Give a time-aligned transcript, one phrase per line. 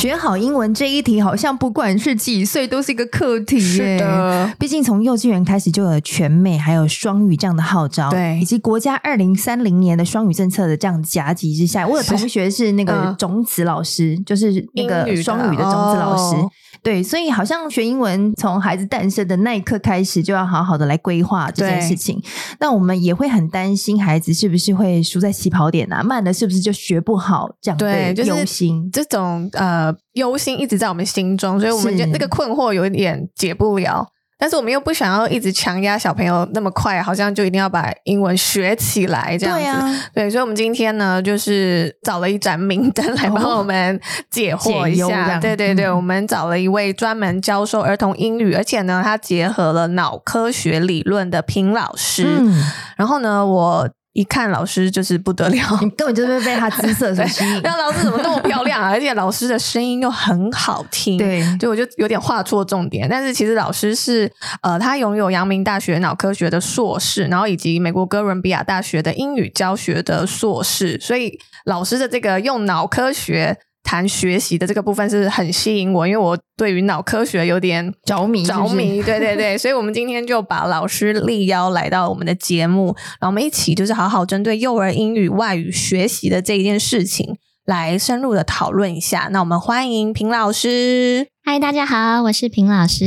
[0.00, 3.60] 学好英文这一题，好像不管是几岁都是一个课题耶。
[3.60, 16.36] 是的，毕竟从幼稚园开始就有全美还有双语这样的号召，对，以及国家二零三零年的双语政策的这样夹击之下，我有同学是那个种子老师，嗯、就是那个双语的种子老师。
[16.82, 22.22] 对，所以好像学英文从孩子诞生的那一刻开始，就要好好的来规划这件事情。
[22.58, 26.02] 那我们也会很担心孩子是不是会输在起跑点啊？
[26.02, 27.50] 慢了是不是就学不好？
[27.60, 34.06] 这样对就，忧心、就是、这种呃忧心一直在我们心中，所以我们就那个困惑有一点解不了。
[34.40, 39.62] 但是我们又不想要一直强压小朋友那么快，好像就一定要把英文学起来这样子。
[39.62, 45.38] 对啊，对，所以我们今天呢，就是找了一盏明灯来帮我们解惑一下。
[45.38, 52.24] 对对对，我们找了一位专门教授儿童英语，而且呢，他结合了脑科学理论的平老师。
[52.26, 52.64] 嗯，
[52.96, 53.90] 然后呢，我。
[54.12, 57.60] 一看老师就是不得了， 你根本就是被他姿色所吸引。
[57.62, 58.90] 那老师怎么那么漂亮啊？
[58.90, 63.08] 而且老师的声音又很好听，对，所以我就有点画错重点。
[63.08, 64.30] 但是其实老师是
[64.62, 73.58] 呃，他拥有阳明大学脑科学的硕士，然后以及美国哥伦比亚大学的英语教学的硕士，所以老师的这个用脑科学。
[73.82, 89.28] 谈学习的这个部分是很吸引我，因为我对于脑科学有点着迷，着迷，对对对， 所以我们今天就把老师力邀来到我们的节目，然后我们一起就是好好针对幼儿英语外语学习的这一件事情来深入的讨论一下。
[89.32, 91.26] 那我们欢迎平老师。
[91.42, 93.04] 嗨，大家好，我是平老师。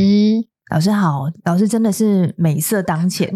[0.71, 3.31] 老师好，老师真的是美色当前。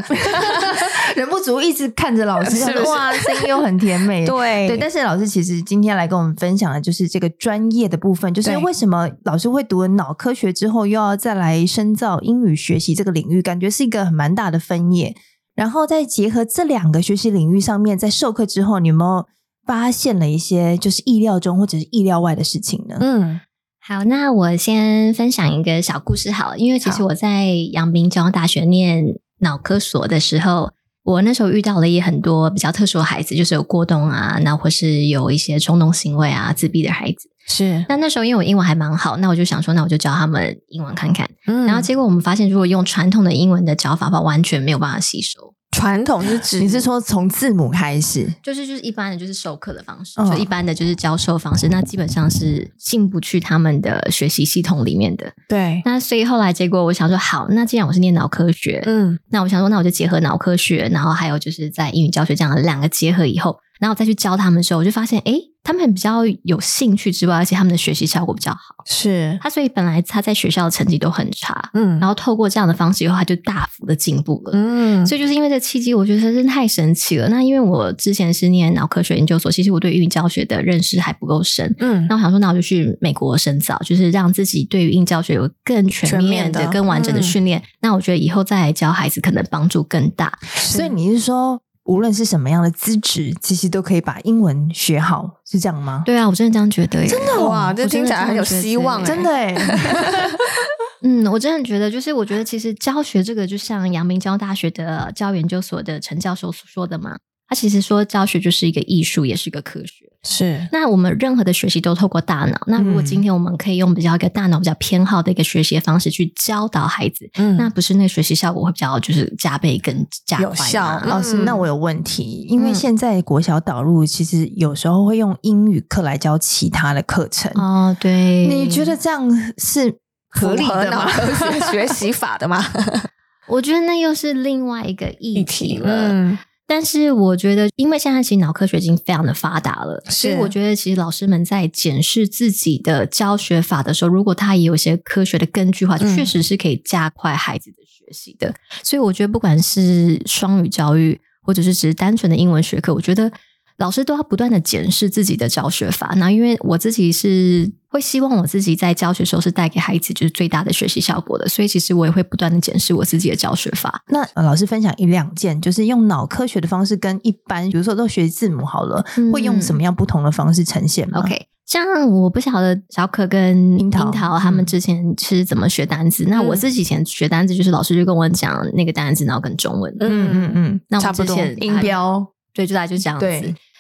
[1.18, 4.78] 忍不住一直看着老师，是是哇， 声音又很甜美，对对。
[4.78, 15.16] 但是老师其实今天来跟我们分享的就是这个专业的部分，就是为什么老师会读了脑科学之后，又要再来深造英语学习这个领域，感觉是一个很蛮大的分野。
[15.56, 19.26] 然后再结合这两个学习领域上面，在授课之后，你有没有
[19.66, 22.98] 发现了一些就是意料中或者是意料外的事情呢？
[23.00, 23.42] 嗯，
[23.82, 29.04] 好，那我先分享一个小故事好了，因为其实我在阳明交通大学念
[29.40, 30.77] 脑科所的时候。
[31.08, 37.30] 我那时候遇到了也很多比较特殊的孩子，就是有过动啊，那或是有一些冲动行为啊、自闭的孩子。
[37.48, 41.28] 是，那那时候因为我英文还蛮好，那我就想说，那我就教他们英文看看。
[41.48, 45.54] 嗯，然后结果我们发现，如果用传统的英文的教法的话，完全没有办法吸收。
[45.72, 55.32] 传统是指 你是说从字母开始，就是就是一般的就是授课的方式，哦、就一般的就是教授方式，那基本上是进不去他们的学习系统里面的。
[55.48, 63.58] 对，那所以后来结果我想说，好，那既然我是念脑科学，嗯，那我想说，那我就结合脑科学，然后还有就是在英语教学这样的两个结合以后。
[63.80, 68.58] 然后我再去教他们的时候，我就发现，诶，他们比较有兴趣之外，而且他们的学习效果比较好。
[68.86, 75.06] 是他，所以本来他在学校的成绩都很差，嗯，然后透过这样的方式以后，他就大幅的进步了，嗯。
[75.06, 77.28] 所以就是因为这契机，我觉得真是太神奇了。
[77.28, 82.08] 那因为我之前是念脑科学研究所，其实我对英语教学的认识还不够深，嗯。
[82.08, 87.60] 那我想说，那我就去美国深造，就是让自己对于英语教学有更全面的、更完整的训练。
[87.60, 87.64] 嗯。
[87.82, 90.40] 那我觉得以后再来教孩子，可能帮助更大。
[90.56, 91.62] 所以你是说？
[91.88, 96.04] 无论是什么样的资质，其实都可以把英文学好，是这样吗？
[96.06, 97.08] 对啊，我真的这样觉得。
[97.08, 99.56] 真的哇，这听起来很有希望，真的哎。
[101.04, 107.16] 嗯，我真的觉得，就是我觉得，其实教学这个，就像阳明交通大学的教研究所的陈教授所说的嘛。
[107.48, 110.06] 他其实说教学就是一个艺术，也是一个科学。
[110.24, 110.68] 是。
[110.74, 112.60] 那我们任何的学习都透过大脑。
[112.68, 121.02] 那如果今天我们可以用比较一个大脑比较偏好的一个学习的方式去教导孩子，嗯，那不是那个学习效果会比较就是加倍更加有效。
[121.06, 127.50] 老师，那我有问题，因为现在国小导入其实有时候会用英语课来教其他的课程。
[127.56, 128.48] 哦，对。
[128.48, 129.96] 你觉得这样是
[130.30, 131.08] 合理的吗？
[131.72, 132.66] 学习法的吗？
[133.48, 136.12] 我觉得那又是另外一个议题了。
[136.12, 136.38] 嗯。
[136.68, 148.54] 但是我觉得，因为现在其实脑科学已经非常的发达了，所以我觉得其实老师们在检视自己的教学法的时候，如果他也有一些科学的根据的话，确实是可以加快孩子的学习的。
[148.84, 153.32] 所以我觉得，不管是双语教育，或者是只是单纯的英文学科，我觉得。
[153.78, 164.04] 老师都要不断的检视自己的教学法，那因为我自己是会希望我自己在教学的时候是带给孩子就是最大的学习效果的，所以其实我也会不断的检视我自己的教学法。
[164.10, 182.28] 那老师分享一两件，就是用脑科学的方式跟一般，比如说都学字母好了，嗯、会用什么样不同的方式呈现吗？OK，像我不晓得小可跟樱桃，樱桃他们之前是怎么学单词，嗯、那我自己以前学单词就是老师就跟我讲那个单词，然后跟中文，嗯嗯嗯，那我之前音标。
[182.54, 183.26] 对，就大概就这样子。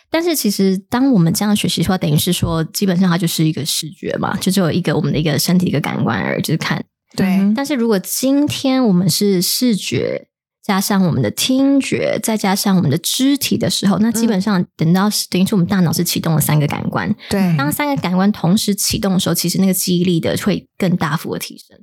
[0.09, 6.83] 但是其实当我们这样学习的话，等于是说，基本上它就是一个视觉嘛，就只有一个我们的一个身体一个感官而已，就是看。
[7.15, 7.53] 对。
[7.53, 10.27] 但是如果今天我们是视觉
[10.63, 17.13] 加上我们的听觉，再加上我们的肢体的时候，那基本上等到等于是我们大脑是启动了三个感官。
[17.29, 17.55] 对。
[17.57, 21.77] 当三个感官同时启动的时候，其实那个记忆力的会更大幅的提升。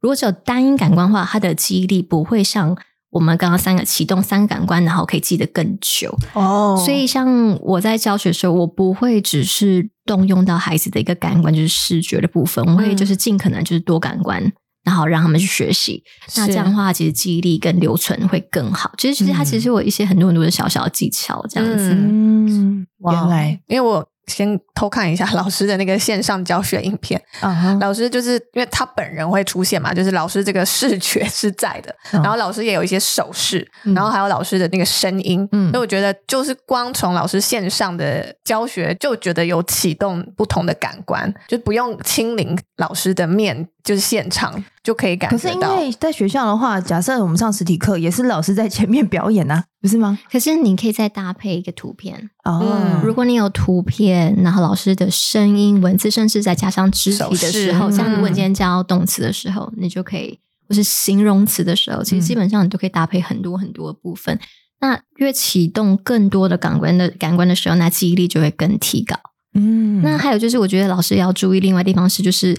[0.00, 2.76] 如果只有单一感官的话，它的记忆力不会像。
[3.10, 6.80] 我们刚刚三个启动三个感官，然后可以记得更久哦。
[6.84, 14.52] 所以像我在教学的时候，我不会只是动用到孩子的一个感官，就是视觉的部分，我会就是尽可能就是多感官，嗯、
[14.84, 16.02] 然后让他们去学习。
[16.36, 18.92] 那这样的话，其实记忆力跟留存会更好。
[18.96, 21.92] 其实其实它其实有一些很多很多的小小的技巧，这样子。
[21.92, 24.09] 嗯，原来因为我。
[24.30, 27.20] 先偷看一下老师的那个线上教学影片。
[27.40, 27.80] Uh -huh.
[27.80, 32.22] 老师就是因为他本人会出现嘛，就是老师这个视觉是在的，uh -huh.
[32.22, 33.94] 然后老师也有一些手势，uh.
[33.94, 35.46] 然后还有老师的那个声音。
[35.52, 45.38] 嗯、uh 所以我觉得就是光从老师线上的教学就觉得有启动不同的感官，就不用亲临老师的面，就是现场就可以感觉到。
[45.38, 49.64] 可是因为在学校的话，假设我们上实体课，也是老师在前面表演啊。
[49.80, 50.18] 不是吗？
[50.30, 52.60] 可是你可以再搭配一个图片哦。
[52.62, 60.38] 嗯，如果你有图片，然后老师的声音、文字，甚至再加上肢体的时候，像如果你今天教动词的时候，嗯，你就可以，
[60.68, 64.34] 或是形容词的时候，其实基本上你都可以搭配很多很多的部分。
[64.34, 64.40] 嗯，
[64.80, 69.16] 那越启动更多的感官的感官的时候，那记忆力就会更提高。
[69.54, 72.54] 嗯，那还有就是，我觉得老师要注意另外地方是，就是。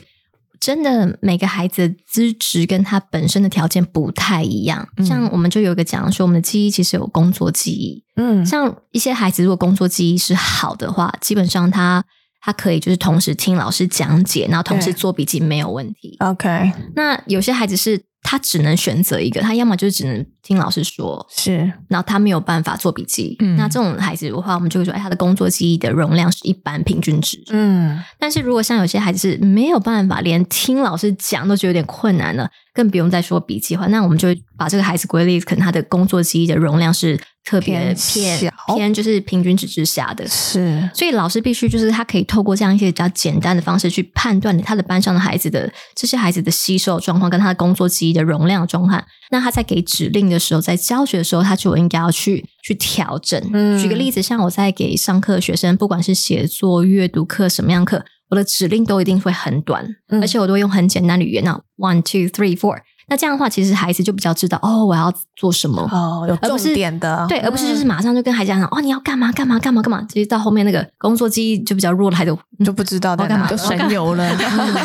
[0.62, 4.88] 真的，每个孩子的资质跟他本身的条件不太一样。
[4.96, 8.04] 嗯、像我们就有一个讲说，我们的记忆其实有工作记忆。
[8.16, 12.06] 嗯，像一些孩子如果工作记忆是好的话，基本上他
[12.40, 16.16] 他可以就是同时听老师讲解，然后同时做笔记没有问题。
[16.20, 18.04] OK，那有些孩子是。
[18.24, 21.58] 他只能选择一个，他要么就是只能听老师说，是，
[21.88, 23.36] 然后他没有办法做笔记。
[23.40, 27.42] 嗯，那这种孩子的话，我们就会说，哎，他的工作记忆的容量是一般平均值。
[27.50, 37.20] 嗯，但是如果像有些孩子是没有办法，连听老师讲都觉得有点困难了，更不用再说笔记的话，那我们就会把这个孩子归类，可能他的工作记忆的容量是。
[37.44, 53.42] 特别偏偏，偏就是平均值之下的，是，所以老师必须就是他可以透过这样一些比较简单的方式去判断他的班上的孩子的这些孩子的吸收状况跟他的工作记忆的容量状况，那他在给指令的时候，在教学的时候，他就应该要去去调整。
[53.54, 62.78] 嗯，举个例子，像我在给上课的学生，不管是写作、阅读课什么样课，我的指令都一定会很短，嗯、而且我都会用很简单的语言，那 one two three four。
[63.12, 70.02] 那这样的话，其实孩子就比较知道哦，我要做什么哦，有重点的，对，而不是就是马上就跟孩子讲哦，你要干嘛干嘛干嘛干嘛。
[70.08, 74.32] 其实到后面那个工作记忆就比较弱了孩子就不知道在哪，就神游了。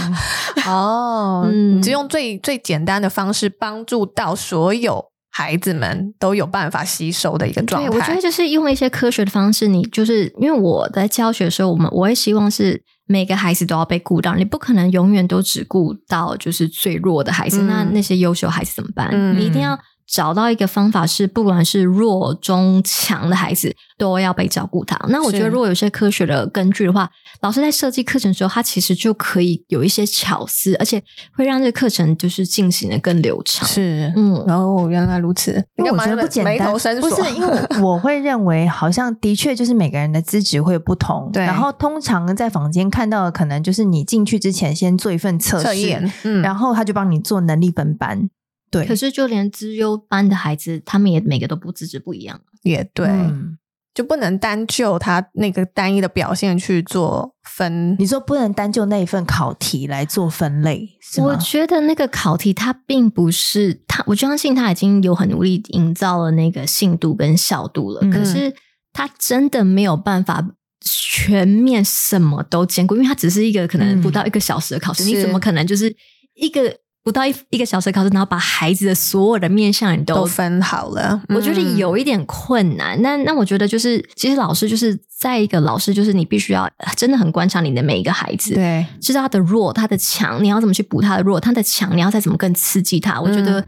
[0.67, 5.05] 哦，嗯，只用最最简单的方式帮助到所有
[5.37, 7.89] 孩子们都有办法吸收的一个状态。
[7.89, 12.83] 对，我觉得就是用一些科学的方式，你就是因为我在教学的时候，我们我会希望是。
[13.09, 17.63] 每个孩子都要被顾到，你不可能永远都只顾到就是最弱的孩子。
[17.63, 19.09] 嗯、那那些优秀孩子怎么办？
[19.13, 24.97] 嗯、你一定要找到一个方法，是不管是弱、中、强的孩子都要被照顾他。
[25.09, 27.11] 那我觉得，如果有些科学的根据的话，
[27.43, 31.03] 老师在设计课程的时候，他其实就可以有一些巧思，而且
[31.37, 33.69] 会让这个课程就是进行的更流畅。
[33.69, 36.73] 是，嗯，然后、哦、原来如此，因为我觉得不简单。
[36.73, 41.29] 不是，因为我 会认为，好像的确就是每个人的资质会有不同。
[41.33, 48.29] 对，然后通常在坊间看到的，可能就是你进去之前先做一份测试，嗯，然后他就帮你做能力分班。
[48.71, 52.41] 对，可是就连资优班的孩子，他们也每个都不资质不一样。
[52.63, 53.07] 也对。
[53.07, 53.59] 嗯
[53.97, 68.55] 就不能单就他那个单一的表现去做分，你说不能单就那一份考题来做分类，我觉得那个考题它并不是他，我相信他已经有很努力营造了那个信度跟效度了，嗯、可是
[68.93, 70.47] 他真的没有办法
[70.83, 75.97] 全面什么都兼顾，因为他只是一个可能不到一个小时的考试，嗯、你怎么可能就是
[76.35, 76.81] 一个？
[77.07, 83.01] 不到一一个小时考试，然后把孩子的所有的面向你都，都分好了，我觉得有一点困难。
[83.01, 93.21] 那、嗯、那我觉得就是，其实老师就是在一个老师，就是你必须要真的很观察你的每一个孩子，对，知道他的弱，他的强，你要怎么去补他的弱，他的强，你要再怎么更刺激他。
[93.21, 93.65] 我觉得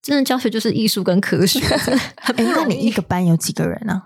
[0.00, 2.54] 真的教学就是艺术跟科学，嗯、 很不容易。
[2.54, 4.02] 那你一个班有几个人呢、啊？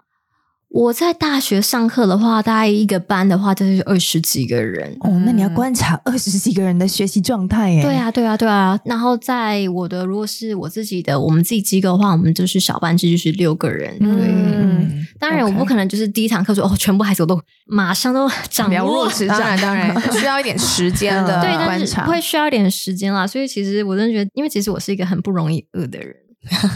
[0.73, 4.97] 我在大学上课的话，大概一个班的话就是二十几个人。
[5.01, 7.83] 哦，那你要观察 二十几个人的学习状态耶。
[7.83, 8.79] 对啊，对啊，对啊。
[8.87, 13.99] 然后在我的如果是我自己的，我们自己机构的话，我们就是小班制，就是六个人。
[13.99, 15.07] 对，嗯。
[15.19, 19.07] 当然，我不可能就是第一堂课说哦，全部孩子我都马上都掌握。
[19.29, 21.67] 当然，当然需要一点时间的观察。
[21.67, 23.27] 对，但是会需要一点时间啦。
[23.27, 26.17] 所以其实我真的觉得，因为其实我是一个很不容易饿的人，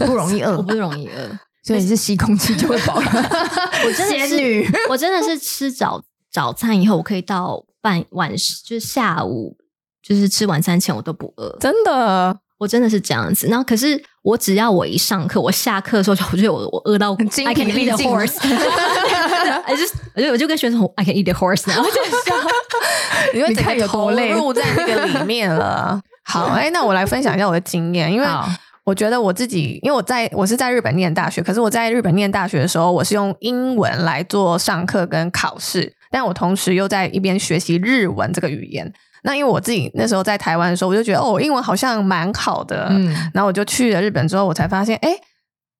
[0.07, 1.38] 不容易饿， 我不容易饿。
[1.66, 3.06] 所以你是吸空气就会饱了。
[3.85, 9.56] 我真的是，我真的是吃早早餐以后，我可以到半晚就是下午，
[10.02, 12.38] 就是吃晚餐前我都不饿，真的。
[12.58, 18.32] 我真的是这样子，然后可是我只要我一上课，我下课的时候就我觉得我我饿到 I can eat horse，
[20.16, 22.35] 我就我就跟学生说 I can eat a horse，然后就笑，
[23.37, 26.00] 因为整个投入在那个里面了。
[26.25, 28.26] 好，哎，那我来分享一下我的经验，因为
[28.87, 38.90] 我觉得我自己，因为我在我是在日本念大学，可是我在日本念大学的时候，我是用英文来做上课跟考试，但我同时又在一边学习日文这个语言。
[39.25, 45.11] 那因为我自己那时候在台湾的时候，我就觉得哦，英文好像蛮好的，嗯，然后我就去了日本之后，我才发现，哎，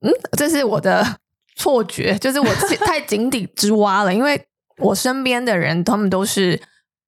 [0.01, 1.07] 嗯，这是我的
[1.55, 4.45] 错觉，就是我太井底之蛙了，因为
[4.79, 6.61] 我身边的人他们都是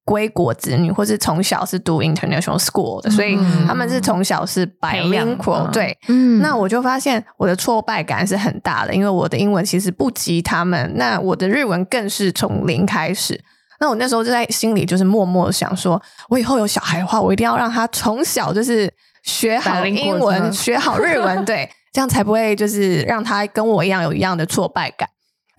[0.09, 3.37] 归国子女，或是从小是读 international school 的，所以
[3.67, 13.39] 他们是从小是 bilingual，对，嗯，那我就发现我的挫败感是很大的，因为我的英文其实不及他们，那我的日文更是从零开始。
[13.79, 25.07] 那我那时候就在心里就是默默想说，我以后有小孩的话，我一定要让他从小就是学好英文，学好日文，对，这样才不会就是让他跟我一样有一样的挫败感。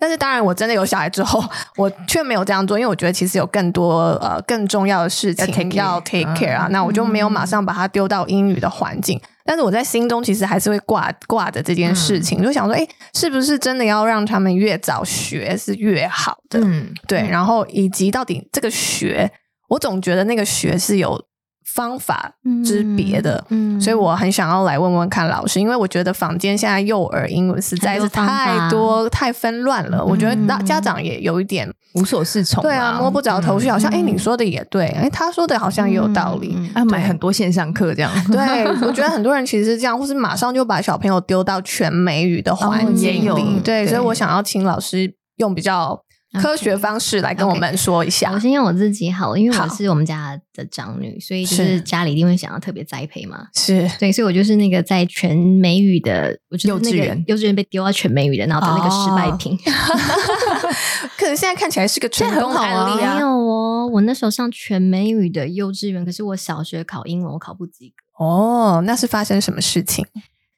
[0.01, 1.39] 但是当然，我真的有小孩之后，
[1.77, 9.21] 我却没有这样做，因为我觉得其实有更多呃更重要的事情要 take care 啊，那我就没有马上把他丢到英语的环境。
[9.45, 16.59] 但是我在心中其实还是会挂挂着这件事情，就想说，哎，是不是真的要让他们越早学是越好的？
[16.63, 17.19] 嗯，对。
[17.29, 19.31] 然后以及到底这个学，
[19.69, 21.23] 我总觉得那个学是有。
[21.73, 22.33] 方法
[22.65, 46.01] 之别的，嗯，所以我很想要来问问看老师，因为我觉得坊间现在幼儿英文实在是太多太纷乱了，我觉得那家长也有一点无所适从，对啊，摸不着头绪，好像哎，你说的也对，哎，他说的好像也有道理，要买很多线上课这样， 对，我觉得很多人其实是这样，或是马上就把小朋友丢到全美语的环境里，对，所以我想要请老师用比较。
[46.39, 48.29] 科学方式来跟我们说一下。
[48.29, 48.31] Okay.
[48.31, 48.35] Okay.
[48.35, 53.47] 我先用我自己好了，因为我是我们家的长女，所以就是家里一定会想要特别栽培嘛。
[53.53, 59.53] 是对，所以我就是那个在全美语的，我就是那个幼稚园，幼稚园被丢到全美语的，然后的那个失败品。
[59.55, 59.59] 哦、
[61.17, 63.15] 可能现在看起来是个成功案例啊！
[63.15, 68.23] 没有哦，我那时候上全美语的幼稚园，可是我小学考英文我考不及格。
[68.23, 70.05] 哦，那是发生什么事情？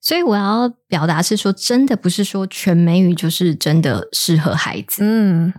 [0.01, 5.01] 所以我要表达是说，真的不是说全美语就是真的适合孩子。
[5.01, 5.53] 嗯。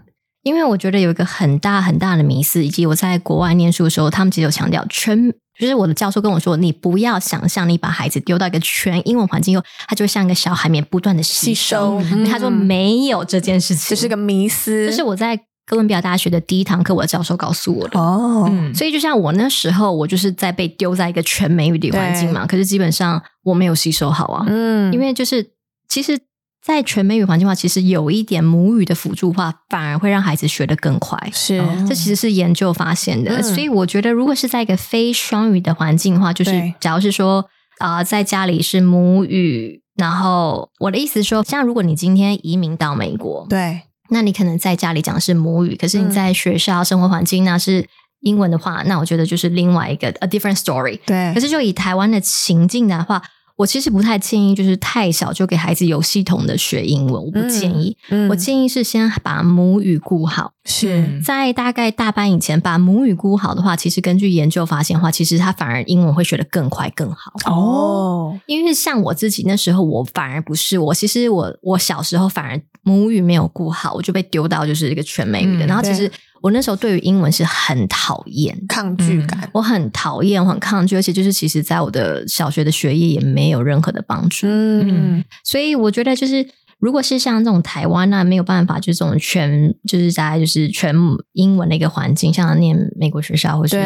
[0.45, 11.99] 因为我觉得有一个很大很大的迷思，以及我在国外念书的时候，他们其实有强调全，就是我的教授跟我说，你不要想象你把孩子丢到一个全英文环境后，他就像一个小海绵不断的吸收。
[12.01, 14.87] 吸收嗯、他说没有这件事情，这是个迷思。
[14.87, 15.35] 这是我在
[15.67, 17.99] 哥伦比亚大学的第一堂课，我的教授告诉我的。
[17.99, 24.45] 哦，嗯、所以就像我那时候，我就是在被丢在一个全美语的环境嘛，可是基本上我没有吸收好啊。
[24.47, 25.53] 嗯，因为就是
[25.89, 26.19] 其实。
[26.65, 31.19] 在全美语环境化，其实有一点母语的辅助化，反而会让孩子学得更快。
[31.31, 33.37] 是，这其实是研究发现的。
[33.37, 37.45] 嗯、所以我觉得，如果是在一个非双语的环境的话，就是假如是说
[37.81, 47.87] 啊、呃，在家里是母语，然后我的意思是说，像如果你今天移民到美国，对，那你可能在家里讲的是母语，可是你在学校生活环境那是
[48.21, 50.99] 英文的话，那我觉得就是另外一个 a different story。
[51.05, 53.23] 对，可是就以台湾的情境的话。
[53.57, 57.97] 我其实不太建议，就是太小就给孩子有系统的学英文，我不建议。
[58.09, 60.53] 嗯嗯、我建议是先把母语顾好。
[60.65, 67.33] 是在大概大班以前把母语顾好的话，其实根据研究发现的话，其实他反而英文会学得更快更好。
[67.45, 76.11] 哦，因为像我自己那时候，我反而不是我，其实我我小时候反而母语没有顾好，我就被丢到就是一个全美语的，嗯、然后其实。
[76.45, 84.47] 我那时候对于英文是很讨厌、抗拒感，嗯、我很讨厌，我很抗拒，而且就是其实在我的小学的学业也没有任何的帮助。
[84.47, 86.47] 嗯，嗯，所以我觉得就是，
[86.79, 90.95] 如果是像这种台湾那没有办法，就是这种全就是在就是全
[91.33, 93.79] 英文的一个环境，像念美国学校或是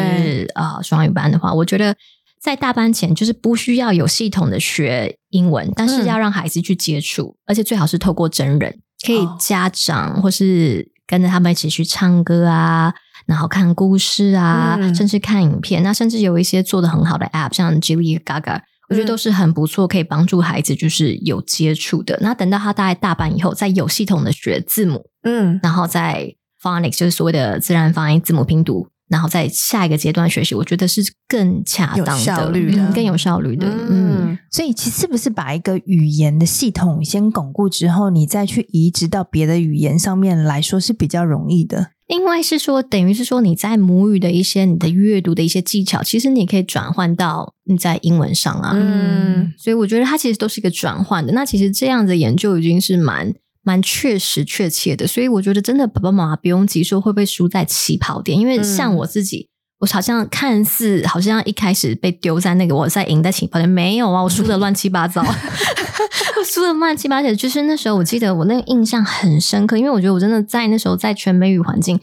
[0.53, 1.95] 啊对双语班的话，我觉得
[2.41, 10.91] 在大班前就是不需要有系统的学英文，但是要让孩子去接触，嗯、而且最好是透过真人，可以家长或是。
[11.09, 12.93] 跟着他们一起去唱歌啊，
[13.25, 15.81] 然后看故事啊，嗯、甚至看影片。
[15.81, 22.19] 那甚至有一些做的很好的 App，像 Jilly Gaga，我觉得都是很不错，可以帮助孩子就是有接触的。
[22.21, 33.67] 那等到他大概大班以后，再有系统的学字母，嗯，然后再 Phonics 就是所谓的自然发音字母拼读，然后在下一个阶段学习，我觉得是更恰当的、有效率的、嗯、更有效率的。
[33.67, 41.91] 嗯，嗯，所以其实是不是把一个语言的系统先巩固之后，你再去移植到别的语言上面来说是比较容易的？
[42.07, 48.71] 因为是说，等于是说你在母语的一些你的阅读的一些技巧，其实你可以转换到你在英文上啊。
[48.73, 51.33] 嗯，所以我觉得它其实都是一个转换的。
[51.33, 53.31] 那其实这样的研究已经是蛮
[53.63, 55.05] 蛮确实确切的。
[55.07, 59.47] 所以我觉得真的爸爸妈妈不用急说会不会输在起跑点，因为像我自己。
[59.47, 59.49] 嗯
[59.79, 65.23] 我好像看似好像一开始被丢在那个我在赢在起跑点，没有啊，我输的乱七八糟，
[66.37, 67.33] 我输的乱七八糟。
[67.33, 71.97] 就是那时候我记得我那个印象很深刻，因为我觉得我真的在那时候在全美语环境。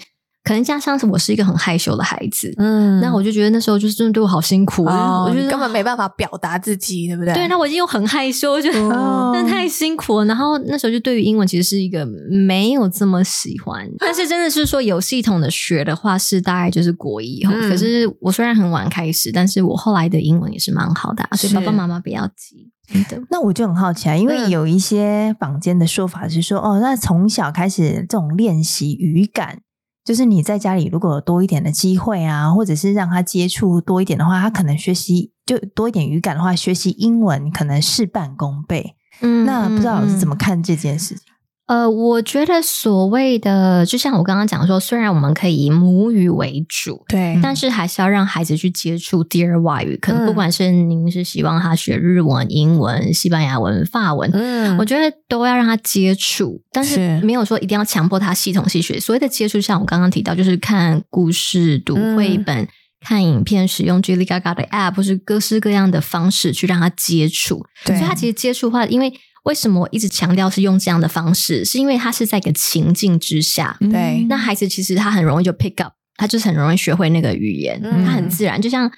[0.46, 7.34] 可能加上是我是一个很害羞的孩子，嗯，那我就觉得那时候就是真的对我好辛苦，哦、我觉得根本没办法表达自己，对不对？
[7.34, 10.26] 对，那我已经又很害羞，我觉得、哦、真的太辛苦了。
[10.26, 17.52] 然后那时候就对于英文其实是一个没有这么喜欢， 但是真的是说有系统的学的话，是大概就是国一以后。
[17.52, 22.70] 嗯、可是我虽然很晚开始，但是我后来的英文也是蛮好的、啊，所以爸爸妈妈不要急。
[22.88, 29.58] 是 那我就很好奇啊，因为有一些坊间的说法是说，哦，那从小开始这种练习语感。
[30.06, 38.94] 就是你在家里如果有多一点的机会啊，或者是让他接触多一点的话，他可能学习就多一点语感的话，学习英文可能事半功倍。
[39.20, 41.24] 嗯，那不知道老师怎么看这件事情？
[41.66, 49.96] 呃，我觉得所谓的，就像我刚刚讲说，虽然我们可以以母语为主，对，但是还是要让孩子去接触第二外语。
[50.00, 59.00] 可能不管是您是希望他学日文、英文、西班牙文、法文，嗯，我觉得都要让他接触，但是没有说一定要强迫他系统性学。
[59.00, 62.68] 所谓的接触，像我刚刚提到，就是看故事、读绘本、嗯、
[63.00, 67.66] 看影片、使用 Jilly Gaga 的 App，或是各式各样的方式去让他接触。
[67.84, 69.12] 对，所以他其实接触的话，因为。
[69.46, 71.64] 为什么我一直强调是用这样的方式？
[71.64, 78.60] 是因为他是在一个情境之下，对，那孩子其实他很容易就 pick up，他就是很容易学会那个语言，嗯、他很自然。
[78.60, 78.88] 就像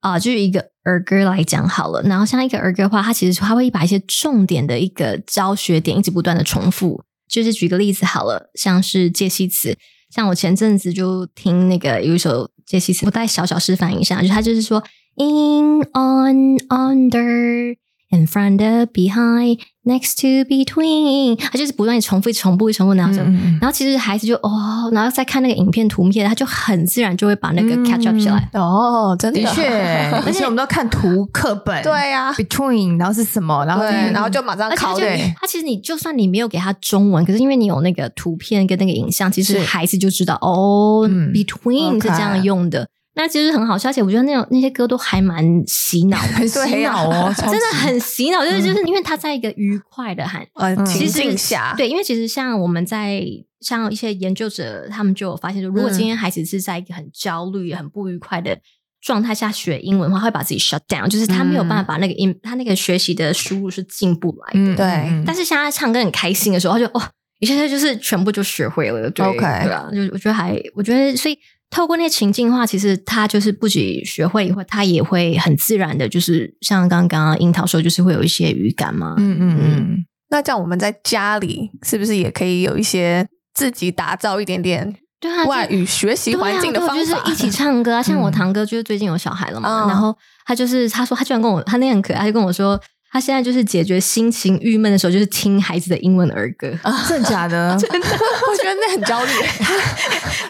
[0.00, 7.04] 啊、呃，就是一个儿歌来讲好了，然后像一个儿歌的话，它其实他会把一些重点的一个教学点一直不断的重复。
[7.30, 9.78] 就是举个例子好了，像是介系词，
[10.12, 14.82] 像我前阵子就听那个有一首介系词，我再小小示范一下，就他就是说
[15.16, 17.76] in on under。
[18.12, 23.20] In front of, behind, next to, between，他就是不断重复、重复、重复那样子。
[23.58, 28.50] 然后其实孩子就哦，然后再看那个影片图片，他就很自然就会把那个 catch up 起来。
[28.52, 29.66] 哦，真的，的确，
[30.26, 31.82] 而且我们都看图课本。
[31.82, 33.64] 对呀，between，然后是什么？
[33.64, 34.94] 然后然后就马上考。
[34.94, 42.86] 对，他其实你就算你没有给他中文，可是因为你有那个图片跟那个影像，其实孩子就知道哦，between 是这样用的。
[43.14, 53.22] 那其实很好笑，而且我觉得那种那些歌都还蛮洗脑， 很洗脑哦， 真的很洗脑，就是就是因为他在一个愉快的喊呃情境下，对，因为其实像我们在
[53.60, 58.58] 像一些研究者，他们就有发现说，如果今天孩子是在一个很焦虑、很不愉快的
[59.02, 64.74] 状态下学英文的话，会把自己 shut down，就是他没有办法把那个音，他那个学习的输入是进不来的。
[64.74, 67.02] 对，但是像他唱歌很开心的时候，他就哦，
[67.40, 69.10] 一下下就是全部就学会了。
[69.10, 71.38] 对，OK，对啊，就我觉得还，我觉得所以。
[71.72, 79.14] 透过那些情境的话，其实他就是不仅学会以后，他也会很自然的，就是像刚刚樱桃说，就是会有一些语感嘛。
[79.16, 80.04] 嗯嗯嗯。
[80.28, 86.94] 那这样我们在家里是不是也可以有一些自己打造一点点对啊外语学习环境的方法？
[86.96, 92.78] 就是一起唱歌啊，像我堂哥就是最近有小孩了嘛，然后他就是他说他居然跟我他那样很可爱，他就跟我说。
[93.12, 96.72] 他现在就是解决心情郁闷的时候，就是听孩子的英文儿歌。
[96.82, 97.76] 啊， 真的假的？
[97.78, 99.30] 真的， 我觉得那很焦虑。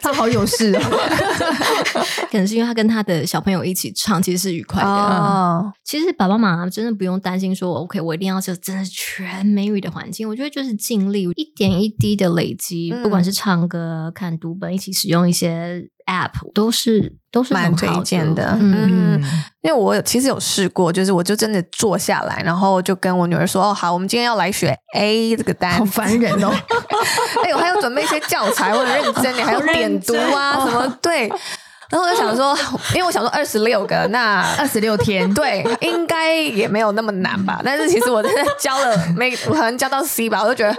[0.01, 0.81] 他好有事哦。
[2.31, 4.89] 可能是因为他跟他的小朋友一起唱，其实是愉快的。
[4.89, 10.29] 哦，其实爸爸妈妈真的不用担心说，OK，我一定要是真的全美语的环境。
[10.29, 15.89] 我觉得就是尽力一点一滴的累积，嗯、不管是唱歌、看读本，一起使用一些。
[16.07, 19.21] App 都是都是蛮推荐的，嗯，
[19.63, 26.51] 因为我其实有试过，就是我就真的坐下来，然后就跟我女儿说：“哦，好，我们今天要来学 A 这个单。”好烦人哦！
[27.45, 30.99] 哎呦，还要准备一些教材，我很认真，你 还要点读啊什么？
[31.03, 31.31] 对。
[31.91, 32.57] 然后我就想说，
[32.95, 37.61] 因为我想说二十六个，那 二十六天，对，应该也没有那么难吧？
[37.63, 40.75] 但是其实我真的教了没，我可能教到 C 吧，我就觉得。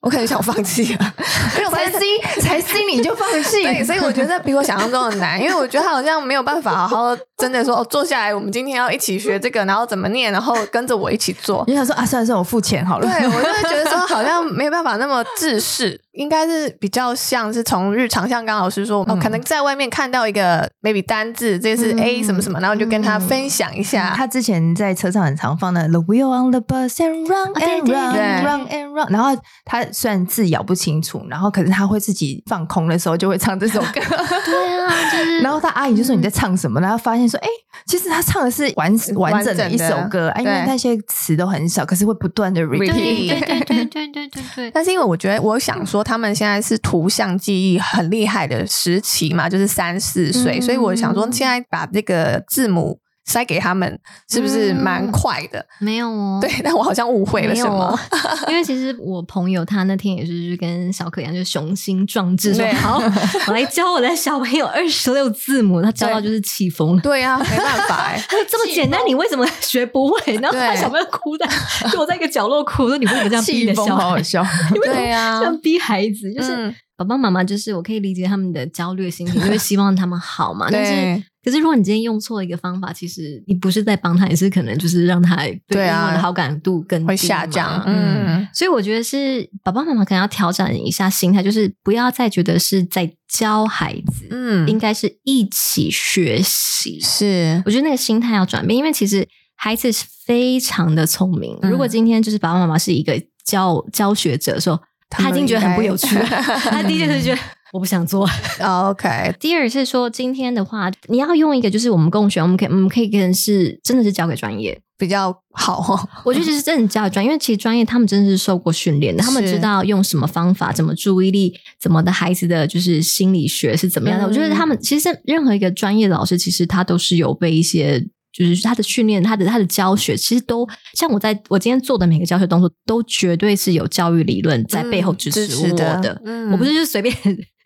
[0.00, 1.14] 我可能想放弃了
[1.70, 2.00] 才心
[2.40, 11.64] 才心你就放弃，对，所以我觉得比我想象中的难，因为我觉得他好像没有办法好好真的说哦，坐下来，我们今天要一起学这个，然后怎么念，然后跟着我一起做。
[11.66, 13.06] 你想说啊，算了算了，我付钱好了。
[13.06, 24.12] 对，我就会觉得说好像没有办法那么制式，应该是比较像是从日常，像刚刚老师说，我们可能在外面看到一个 maybe 单字，这是 A 什么什么，然后就跟他分享一下。
[24.16, 29.84] 他之前在车上很常放的 The wheel on the bus and run and run run and run，然后他。
[29.98, 33.94] 虽然字咬不清楚，然后可是他会自己放空的时候就会唱这首歌。
[33.94, 35.38] 对啊，就是。
[35.42, 36.80] 然后他阿姨就说你在唱什么？
[36.80, 37.48] 然后发现说，哎，
[37.84, 42.92] 其实他唱的是完完整的一首歌，哎因为那些词都很少，可是会不断的 repeat。
[42.92, 44.70] 对对对对对对对。
[44.70, 53.00] 但是因为我觉得，我想说，他们现在是图像记忆很厉害的时期嘛，就是三四岁，所以我想说，现在把这个字母。
[53.28, 55.60] 塞给他们是不是蛮快的？
[55.60, 57.84] 嗯、没有哦， 对，但我好像误会了什么？
[57.84, 57.98] 哦、
[58.48, 62.98] 因为其实我朋友他那天也是跟小可一样，就是雄心壮志说好，
[63.48, 67.02] 我来教我的小朋友二十六字母，他教到就是气疯了。
[67.02, 68.18] 对啊，没办法哎，
[68.50, 70.34] 这么简单，你为什么学不会？
[70.36, 71.46] 然后他小朋友哭的，
[71.92, 74.02] 就我在一个角落哭，说你为什么这样逼的小孩？
[74.02, 74.42] 好好笑，
[74.84, 81.22] 对啊，这样逼孩子，就是、嗯、爸爸妈妈就是我可以理解他们的焦虑心情，因为希望他们好嘛，但是。
[81.48, 87.82] 可是，如果你今天用错了一个方法，其实你不是在帮他，也是可能就是让他对英文的好感度更低会下降。
[87.86, 97.00] 嗯，所以我觉得是爸爸妈妈可能要调整一下心态，就是不要再觉得是在教孩子，嗯，应该是一起学习。
[97.00, 101.58] 是，我觉得那个心态要转变，因为其实孩子是非常的聪明。
[101.62, 106.14] 嗯、如果今天就是爸爸妈妈是一个教教学者的时候，他已经觉得很不有趣，
[106.68, 107.40] 他第一件事觉得。
[107.72, 108.28] 我不想做。
[108.60, 109.34] OK。
[109.38, 116.08] 第二是说，今天的话，你要用一个，就是我们共学，我们可以，我们可以跟是真的是交给专业比较好哦。
[116.24, 124.24] 我觉得就是真的交给专业，因为其实专业他们真的是受过训练的，他们知道用什么方法，怎么注意力，怎么的孩子的就是心理学是怎么样的。
[124.24, 128.08] 嗯、我觉得他们其实任何一个专业的老师，其实他都是有被一些。
[128.30, 136.20] 就是他的训练，他的他的教学，其实都像我在我今天做的每个教学动作，都绝对是有教育理论在背后支持我的。
[136.24, 137.12] 嗯、我不是就随便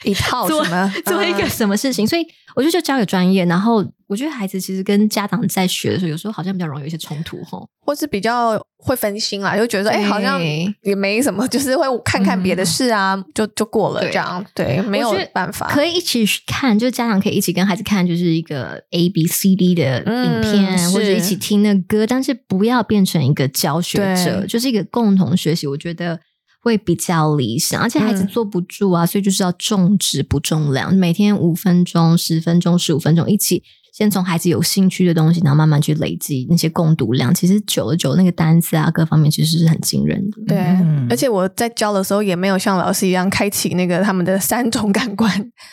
[0.05, 3.85] 一套什么 做做一个什么事情，嗯、所以我觉得就交给专业，然后。
[4.09, 10.39] 我觉得孩子其实跟家长在学的时候，有时候好像比较容易有一些冲突吼，或是比较会分心啦，就觉得说，哎、欸，好像
[10.83, 14.45] 也没什么，就是会看看别的事啊，嗯、就就过了这样。
[14.55, 25.67] 对，对，没有办法，可以一起看，就是家长可以一起跟孩子看，就是一个 A B C D 的影片，嗯、或者一起听那歌，但是不要变成一个教学者，就是一个共同学习。
[25.67, 26.21] 我觉得。
[26.63, 33.65] 会比较理想，而且孩子坐不住啊，嗯、所以就是要重质不重量，每天五分钟、十分钟、十五分钟一起。
[33.93, 37.33] 先从孩子有兴趣的东西，然后慢慢去累积那些共读量。
[37.35, 40.39] 其实久了久，那个单词啊，各方面其实是很惊人的。
[40.49, 45.31] 对，嗯、而且我在教的时候也没有像老师一样开启那个他们的三种感官，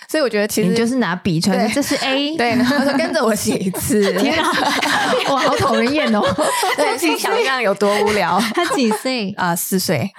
[0.10, 4.12] 所以我觉得其实你就是拿笔出来，这是 A，对，然后说跟着我写一次。
[4.20, 4.52] 天啊，
[5.30, 6.22] 哇，好讨人厌哦！
[6.76, 8.38] 对，心想象有多无聊。
[8.54, 9.56] 他几岁啊？
[9.56, 10.10] 四岁。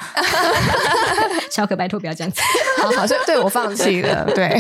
[1.51, 2.41] 小可，拜托不要这样子。
[2.81, 4.25] 好，好，所以对我放弃了。
[4.35, 4.59] 对，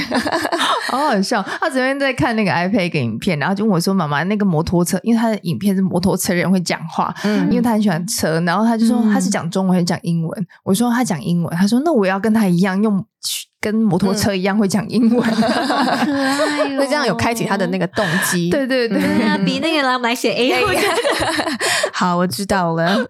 [0.88, 1.42] 好好笑。
[1.60, 3.29] 他昨天在看那个 iPad 一个影片。
[3.38, 10.40] 然后就问我说：“妈妈，那个摩托车，因为他的影片是摩托车人会讲话，嗯，因为他很喜欢车，然后他就说他是讲中文还是讲英文？
[10.40, 13.04] 嗯、我说他讲英文，他说那我要跟他一样用
[13.60, 18.50] 跟摩托车一样会讲英文，嗯、 会这样有开启他的那个动机。
[18.52, 20.52] 对对对，嗯、比那个来来写 A。
[21.92, 23.06] 好，我知道了。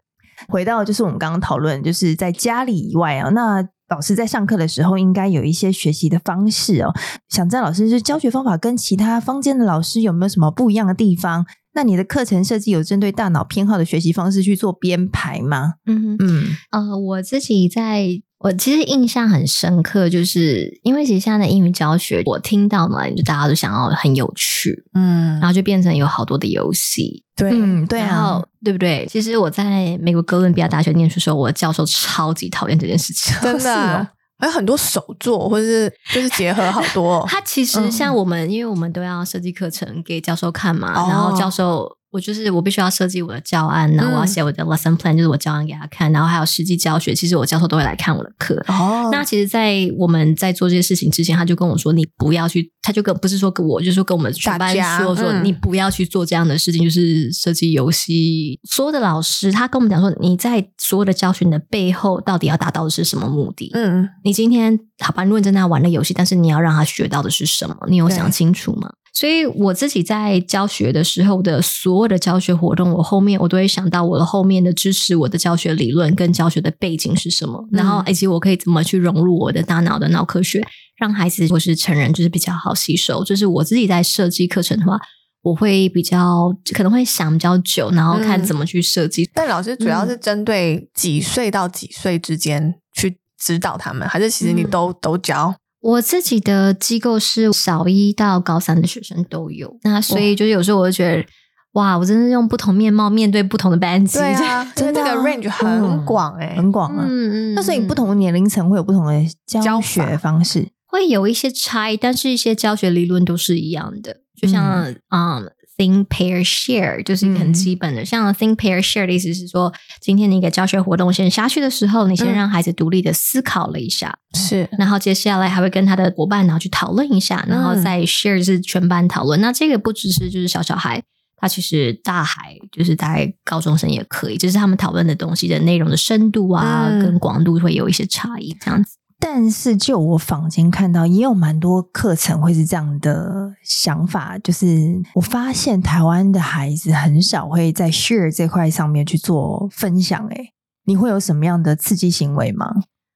[0.48, 3.66] 回到就是我们刚刚讨论，就是在家里以外啊，那。
[3.90, 6.94] 老师在上课的时候应该有一些学习的方式哦。
[7.28, 11.44] 想知道老师就是教学方法跟其他坊间的老师有没有什么不一样的地方？
[11.72, 15.74] 那你的课程设计有针对大脑偏好的学习方式去做编排吗？
[15.86, 27.22] 嗯嗯呃，我自己在我其实印象很深刻，就是因为其实现在的英语教学，我听到嘛，就大家都想要很有趣，嗯，然后就变成有好多的游戏。
[27.36, 29.06] 对，嗯，对啊，对不对？
[29.10, 34.08] 其实我在美国哥伦比亚大学念书的时候，我的教授超级讨厌这件事情，真的，
[34.40, 37.22] 还有很多手作，或者是就是结合好多。
[37.28, 41.99] 他其实像我们，因为我们都要设计课程给教授看嘛，然后教授。
[42.10, 47.14] 我就是我必须要设计我的教案，然后我要写我的 lesson plan，就是我教案给他看，然后还有实际教学。
[47.14, 48.54] 其实我教授都会来看我的课。
[48.66, 58.58] 哦，那其实，在我们在做这些事情之前，他就跟我说：“你不要去。”他就跟不是说跟我，就是说跟我们全班说说，你不要去做这样的事情，就是设计游戏。
[58.68, 63.70] 所有的老师他跟我们讲说，你在所有的教学的背后，到底要达到的是什么目的？
[63.74, 67.76] 嗯，你今天好吧，论真的要玩的游戏，但是你要让他学到的是什么？
[67.88, 68.90] 你有想清楚吗？
[69.20, 83.22] 所以我自己在教学的时候的所有的教学活动，我后面我都会想到我的后面的支持我的教学理论跟教学的背景是什么，然后以及我可以怎么去融入我的大脑的脑科学，让孩子或是成人就是比较好吸收。
[83.22, 84.98] 就是我自己在设计课程的话，
[85.42, 89.28] 我会比较可能会想比较久，然后看怎么去设计。
[89.34, 95.54] 但老师主要是针对几岁到几岁之间去指导他们，还是其实你都都教？
[95.80, 101.26] 我自己的机构是小一到高三的学生都有，那所以就有时候我就觉得，
[101.72, 107.04] 哇，我真的用不同面貌面对不同的班级，对啊，真的这个 range 很广哎、欸，很广啊。
[107.08, 115.50] 嗯嗯，那所以不同的年龄层会有不同的教学方式，会有一些差异，但是一些教学理论都是一样的，就像嗯。
[115.80, 118.02] Think pair share，就是一个很基本的。
[118.02, 129.40] 嗯、像 think pair share 的意思是说，今天的一个教学活动先下去的时候，你先让孩子独立的思考了一下，是、嗯，然后接下来还会跟他的伙伴然后去讨论一下，然后再 share 是全班讨论。
[129.40, 131.02] 嗯、那这个不只是就是小小孩。
[131.42, 138.98] 他其实大孩就是大概高中生也可以，就是他们讨论的东西的内容的深度啊，嗯、跟广度会有一些差异这样子。
[139.20, 150.26] 但是就我坊间看到，也有蛮多课程会是这样的想法，就是我发现台湾的孩子很少会在 share 这块上面去做分享。
[150.28, 150.54] 诶，
[150.86, 152.66] 你会有什么样的刺激行为吗？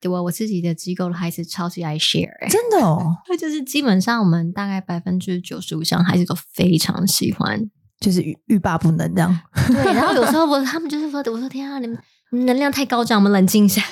[0.00, 7.70] 对我我自己的机构的孩子超级爱 share，真的哦，就是基本上我们大概百分之九十五以上孩子都非常喜欢。
[8.00, 9.94] 就是欲欲罢不能这样，对。
[9.94, 11.96] 然后有时候我他们就是说，我说天啊，你们
[12.44, 13.82] 能量太高涨，我们冷静一下。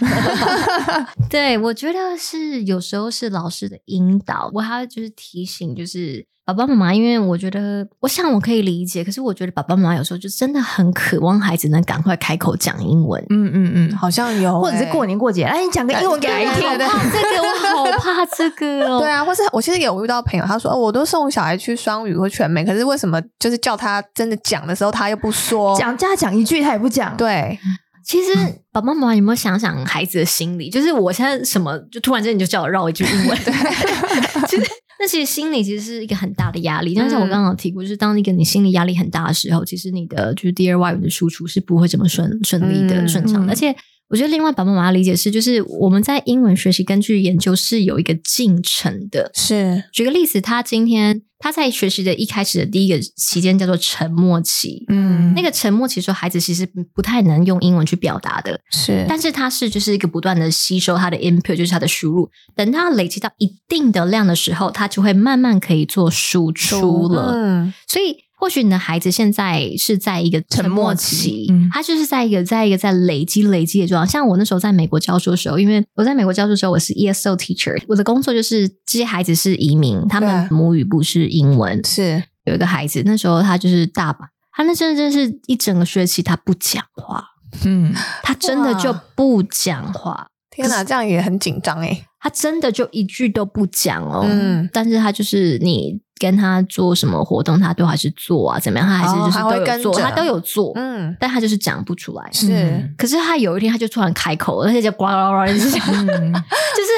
[1.31, 6.27] 对，我觉得是有时候是老师的引导，我还要就是提醒，就是。
[6.45, 13.25] 爸爸妈妈，因为我觉得，我想我可以理解，可是我觉得爸爸妈妈有时候就真的很渴望孩子能赶快开口讲英文。
[13.31, 16.69] 嗯嗯嗯，好像有，或者是过年过节，哎，你讲个英文给孩子听。
[16.69, 18.99] 我怕这个，我好怕这个哦。
[19.01, 25.79] 对啊，或是我其实有遇到朋友，他说哦，我都送小孩去双语或全美，可是为什么就是叫他真的讲的时候，他又不说？
[25.79, 27.17] 讲加讲一句，他也不讲。
[27.17, 27.57] 对，
[28.05, 28.33] 其实
[28.73, 30.69] 爸爸妈妈有没有想想孩子的心理？
[30.71, 34.63] 就是我现在什么，就突然间你就叫我绕一句英文， 对， 其实。
[35.01, 43.75] 那其实心理其实是一个很大的压力，但是我刚刚提过，就是当一个你心理压力很大的时候，其实你的就是第二外语的输出是不会这么顺顺利的顺畅的，而且。
[44.13, 49.31] 我觉得另外爸爸妈妈理解是，就是我们在英文学习，根据研究是有一个进程的。
[49.33, 54.85] 是，举个例子，他今天他在学习的一开始的第一个期间叫做沉默期。
[54.89, 58.61] 嗯，那个沉默期说孩子其实不太能用英文去表达的。
[58.71, 62.29] 是，但是他是就是一个不断的吸收他的 input，就是他的输入。
[62.55, 67.33] 等他累积到一定的量的时候，他就会慢慢可以做输出了。
[67.35, 68.19] 嗯，所以。
[68.43, 74.11] 或许你的孩子现在是在一个沉默期，他就是在一个在一个在累积累积的状态。
[74.11, 81.81] 像我那时候在美国教书的时候，因为我在美国教书的时候，我是 ESL teacher，我的工作就是这些孩子是移民，他们母语不是英文。
[81.85, 87.25] 是有一个孩子，那时候他就是大吧，他那真的真是一整个学期他不讲话，
[87.65, 90.27] 嗯，他真的就不讲话。
[90.51, 96.01] 天哪，这样也很紧张诶，他真的就一句都不讲哦，嗯，但是他就是你。
[96.23, 98.87] 跟他做什么活动，他都还是做啊，怎么样？
[98.87, 102.31] 他还是就是都有做，哦、他，他都有做，嗯，但他就是讲不出来。
[102.31, 105.81] 是，可是他有一天他就突然开口了，而且就呱啦呱啦，就是 就是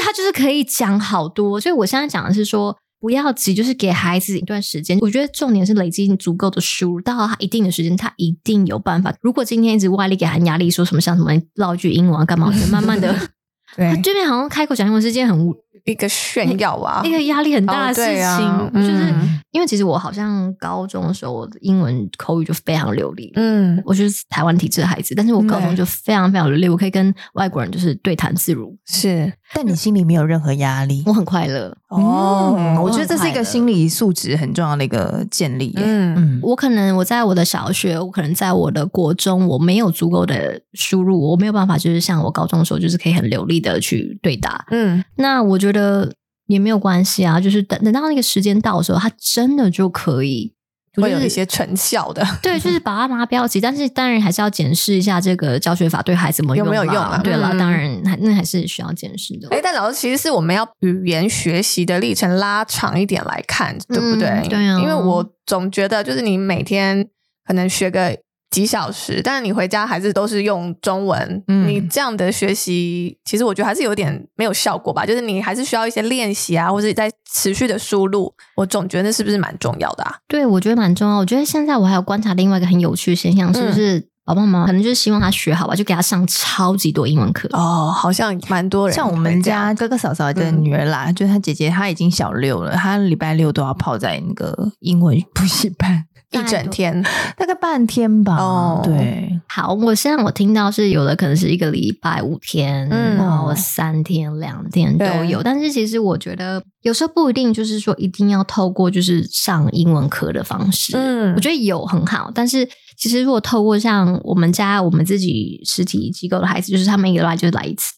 [0.04, 1.58] 他就是可以讲好多。
[1.58, 4.98] 所以我现在讲的是说，不要急，就是给孩子一段时间。
[5.00, 9.14] 我觉得重点是累积足够的输入，到他一定的时间，他一定有办法。
[9.22, 13.14] 如果今天一直外力给他压力，说什么像什么绕句英文干嘛，就慢慢的，
[13.74, 15.54] 对，对面好像开口讲英文是件很无。
[15.84, 19.14] 一个炫耀啊，一个压力很大的事情，哦啊嗯、就是
[19.50, 23.30] 因为其实我好像高中的时候，我的英文口语就非常流利。
[23.34, 28.76] 嗯，我就是台湾体制的孩子，但是我高中就非常非常流利，我可以跟外国人就是对谈自如。
[28.86, 31.76] 是，但你心里没有任何压力，我很快乐。
[31.88, 35.72] 哦，嗯、我觉得这是一个心理素质很重要的一个建立。
[35.76, 44.64] 嗯嗯，我可能我在我的小学，我可能在我的国中，我没有足够的输入，我没有办法就是像我高中的时候，就是可以很流利的去对答。
[44.70, 46.12] 嗯，那我觉得。
[46.46, 50.52] 也没有关系啊，就是等等到那个时间到的时候，他真的就可以、
[50.92, 52.22] 就是、会有一些成效的。
[52.42, 57.18] 对，就是爸爸妈妈不要急，但是当然还是要检视一下这个教学法对孩子有没有用啊？
[57.24, 59.48] 对了，当然还那还是需要检视的。
[59.52, 64.28] 哎，但老师其实是我们要语言学习的历程拉长一点来看，对不对？
[64.28, 67.08] 嗯、对啊，因为我总觉得就是你每天
[67.46, 68.18] 可能学个。
[68.54, 75.04] 几小时，但是你回家还是都是用中文，嗯、你这样的学习，其实我觉得还是有点没有效果吧。
[75.04, 78.32] 就是你还是需要一些练习啊，或者在持续的输入。
[78.56, 80.14] 我总觉得那是不是蛮重要的啊？
[80.28, 81.16] 对，我觉得蛮重要。
[81.18, 88.94] 我觉得现在我还有观察另外一个很有趣的现象，是不是爸爸妈妈可能就是希望他学好吧，就给他上超级多英文课哦，好像蛮多人。
[88.94, 96.06] 像我们家哥哥嫂嫂的女儿啦，嗯、就是他姐姐，她已经小六了，她礼拜六都要泡在那个英文补习班。
[96.34, 97.02] 一整天，
[97.38, 98.36] 大概半天吧。
[98.36, 105.42] 哦，对，好，我现在我听到是有的，可能是一个礼拜五天，嗯，然后三天、两天都有。
[105.42, 110.96] 但是其实我觉得有时候不一定，就是说一定要透过就是上英文课的方式。
[110.96, 112.68] 嗯，我觉得有很好，但是
[112.98, 117.94] 其实如果透过像我们家我们自己实体机构的孩子，就是他们一个礼拜就来一次，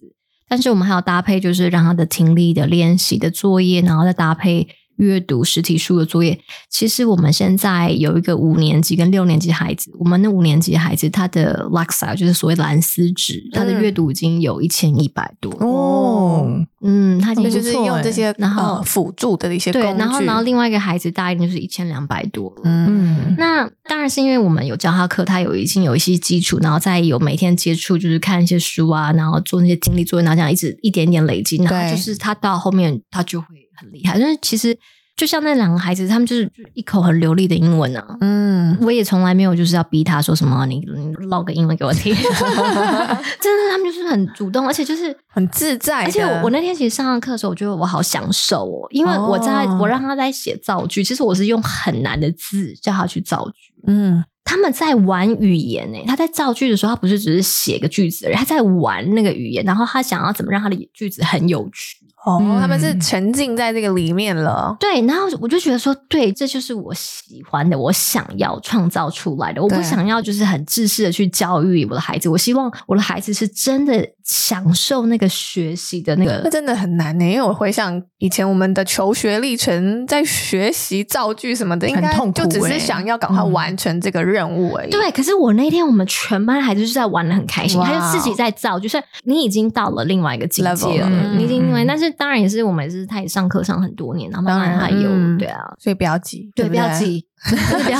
[0.49, 4.69] 但是我们还要搭配就是让他的听力的练习的作业，然后再搭配。
[4.97, 6.39] 阅读实体书的作业。
[6.71, 16.67] 其实我们现在有一个五年级跟六年级孩子，我们那五年级孩子他的 Lexa 就是所谓的蓝思值，他的阅读已经有一千一百多哦。
[16.83, 19.89] 嗯，他就是用这些然后辅助的一些工具。
[19.89, 22.55] 对，然后然后另外一个孩子大一点就是一千两百多。
[22.65, 34.19] 嗯，那当然是因为我们有教他课，他有已经有一些基础，然后再有每天接触，就是看一些书啊，然后做那些听力作业，然后这样一直一点点累积，然后就是他到后面他就会很厉害。
[34.19, 34.77] 但是其实。
[35.17, 38.19] 就像那两个孩子，他们就是一口很流利的英文啊。
[38.21, 42.15] 嗯，我也从来没有就是要逼他说什么，你你唠个英文给我听。
[42.21, 46.05] 真的，他们就是很主动，而且就是很自在。
[46.05, 53.73] 而且我我那天其实上课的时候，我觉得我好享受哦，因为我在、哦、我让他在写造句，其实我是用很难的字叫他去造句。
[53.87, 61.97] 嗯，他们在玩语言呢，他在造句的时候，他不是只是写个句子而已，他在玩那个语言，然后他想要怎么让他的句子很有趣。
[62.27, 64.77] 哦，他们是沉浸在这个里面了。
[64.81, 69.63] 对，然后我就觉得说，对，这就是我喜欢的，我想要创造出来的。
[69.63, 76.41] 我不想要就是很自私的去教育我的孩子，我希望我的孩子是真的享受那个学习的那个。
[76.45, 84.91] 那真的很难呢，因为我回想以前我们的求学历程，在学习造句什么的，应该就只是想要赶快完成这个任务而已。
[84.91, 92.07] 对，可是我那天我们全班孩子就是在玩的很开心，他就自己在造，就是你已经到了另外一个境界了，你已经因为但是。
[92.19, 97.27] 当然也是，我们也是，他也上课上很多年，然后慢慢他有、嗯、对啊，所以不要急，对， 不要急。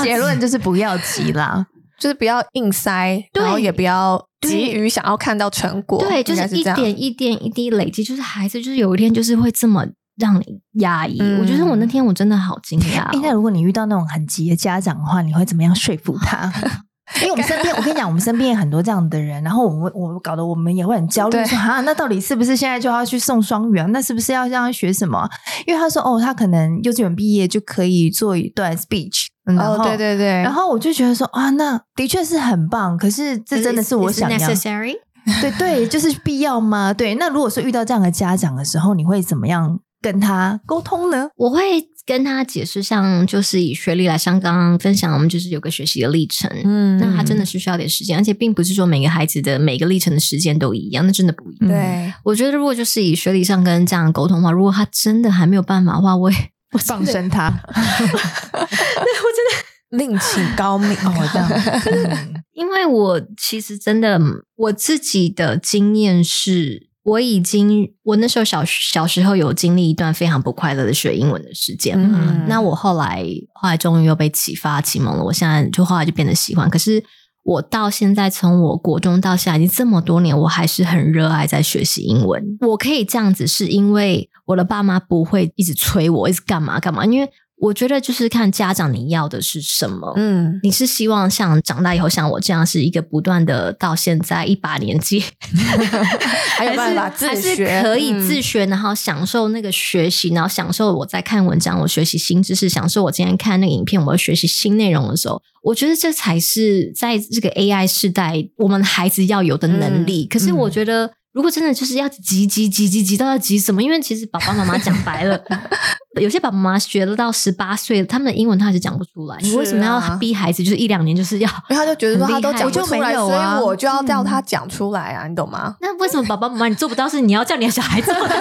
[0.01, 1.67] 结论就是不要急啦，
[1.99, 5.99] 就是不要硬塞，然后也不要急于想要看到成果。
[5.99, 9.85] 对，就是一点一点一滴累积，就是孩子就是有一天就是会这么
[10.17, 11.17] 让你压抑。
[11.19, 13.19] 嗯、我觉得我那天我真的好惊讶、哦。
[13.21, 16.51] 那如果你遇到那种很急的家长的话，你会怎么样说服他？
[17.21, 23.85] 因为我们身边，我跟你讲，我们身边有很多这样的人，然后我们我们搞得我们也会很焦虑，说啊，那到底是不是现在就要去送双语啊？
[23.91, 25.25] 那是不是要让他学什么？
[25.65, 34.95] 因为他说哦，他可能幼稚园毕业就可以做一段 speech，哦、对对对，然后我就觉得说啊，那的确是很棒，可是这真的是我想要，necessary？
[35.41, 36.93] 对对， 就是必要吗？
[36.93, 41.29] 对，那如果说遇到这样的家长的时候，你会怎么样跟他沟通呢？
[41.35, 41.61] 我会。
[42.07, 51.67] 跟他解释，像就是以学历来，像刚刚分享，我们就是有个学习的历程，嗯，那他真的是需要点时间，而且并不是说每个孩子的每个历程的时间都一样，那真的不一样。
[51.67, 56.37] 对，我觉得如果就是以学历上跟家长沟通的话，如果他真的还没有办法的话，我也
[56.73, 59.51] 我放生他， 对，我真的
[59.97, 64.19] 另请高明哦，这样， 因为我其实真的
[64.55, 66.87] 我自己的经验是。
[67.07, 72.19] 我已经，我那时候小小时候有经历一段非常不快乐的学英文的时间嘛。
[72.21, 76.69] 嗯、那我后来后来终于又被启发启蒙了，我现在就后来就变得喜欢。
[76.69, 77.01] 可是
[77.47, 82.57] 我到现在，从我国中到现在已经这么多年，我还是很热爱在学习英文。
[82.61, 87.29] 我可以这样子，是因为我的爸妈不会一直催我，一直干嘛干嘛，因为。
[87.59, 95.23] 我觉得就是看家长你要的是什么，嗯，你是希望像长大以后像我这样是一个不断的到现在一把年纪，
[96.55, 110.25] 还有办法自学，可以自学，然后享受那个学习，然后享受我在看文章，我学习新知识，享受我今天看那个影片，我要学习新内容的时候，我觉得这才是在这个 AI 时代我们孩子要有的能力。
[110.27, 111.11] 可是我觉得。
[111.37, 113.83] 如果真的就是要急急急急急到要急什么？
[113.83, 115.39] 因为其实爸爸妈妈讲白了，
[116.19, 119.37] 有些爸爸妈妈学了到十八岁，他们的英文他还是讲不出来。
[119.41, 120.63] 你为什么要逼孩子？
[120.63, 121.47] 就是一两年就是要？
[121.69, 125.27] 因为他就觉得说他都讲不出来，所以我就要叫他讲出来啊！
[125.27, 125.75] 你懂吗？
[125.79, 127.07] 那为什么爸爸妈妈你做不到？
[127.07, 128.35] 是你要叫你的小孩做到？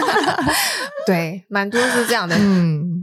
[1.07, 2.35] 对，蛮多是这样的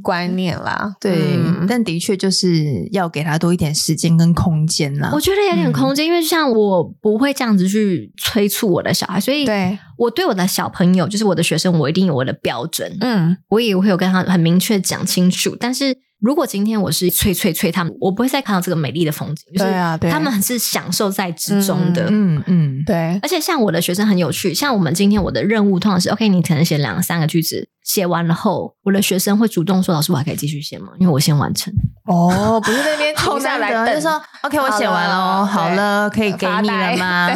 [0.01, 0.95] 观念啦。
[0.99, 5.11] 对，但的确就是要给他多一点时间跟空间啦。
[5.13, 9.77] 我觉得有点空间，因为像我不会这样子去催促我的小孩，所以对。
[9.97, 12.97] 我对我的小朋友，就是我的学生，我一定有我的标准。
[12.99, 15.55] 嗯，我也会有跟他很明确讲清楚。
[15.59, 19.45] 但是如果今天我是催催催他们，我不会再看到这个美丽的风景。
[19.57, 22.07] 对啊，对，他们是享受在之中的。
[22.09, 23.19] 嗯嗯，对。
[23.21, 27.67] 而且像我的学生很有趣，像我们今天我的任务通常是，OK，你可能写两三个句子。
[27.83, 30.93] 写完了后，我的学生会主动说：“老师，我还可以继续写吗？
[30.97, 31.73] 因为我先完成。”
[32.07, 37.29] 哦，不是那边停下来 等，就说：“OK，我写完了哦，好了，可以给你了吗？”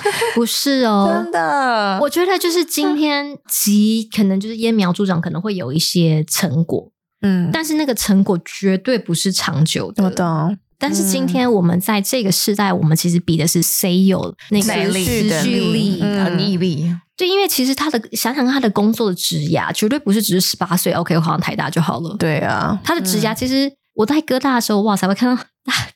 [0.36, 10.04] 不是哦，真的，我觉得就是今天急，可能就是揠苗助长，可能会有一些成果，嗯，但是那个成果绝对不是长久的。
[10.04, 10.56] 我懂。
[10.80, 16.94] 但是今天我们在这个时代，我们其实比的是谁有那个持续力、和毅力。
[17.16, 22.14] 对，因为其实他的想想他的工作的职涯，绝对不是只是十八岁，OK，我考上台大就好了。
[22.16, 25.42] 对啊，他的职涯其实我在哥大的时候，哇塞，我看到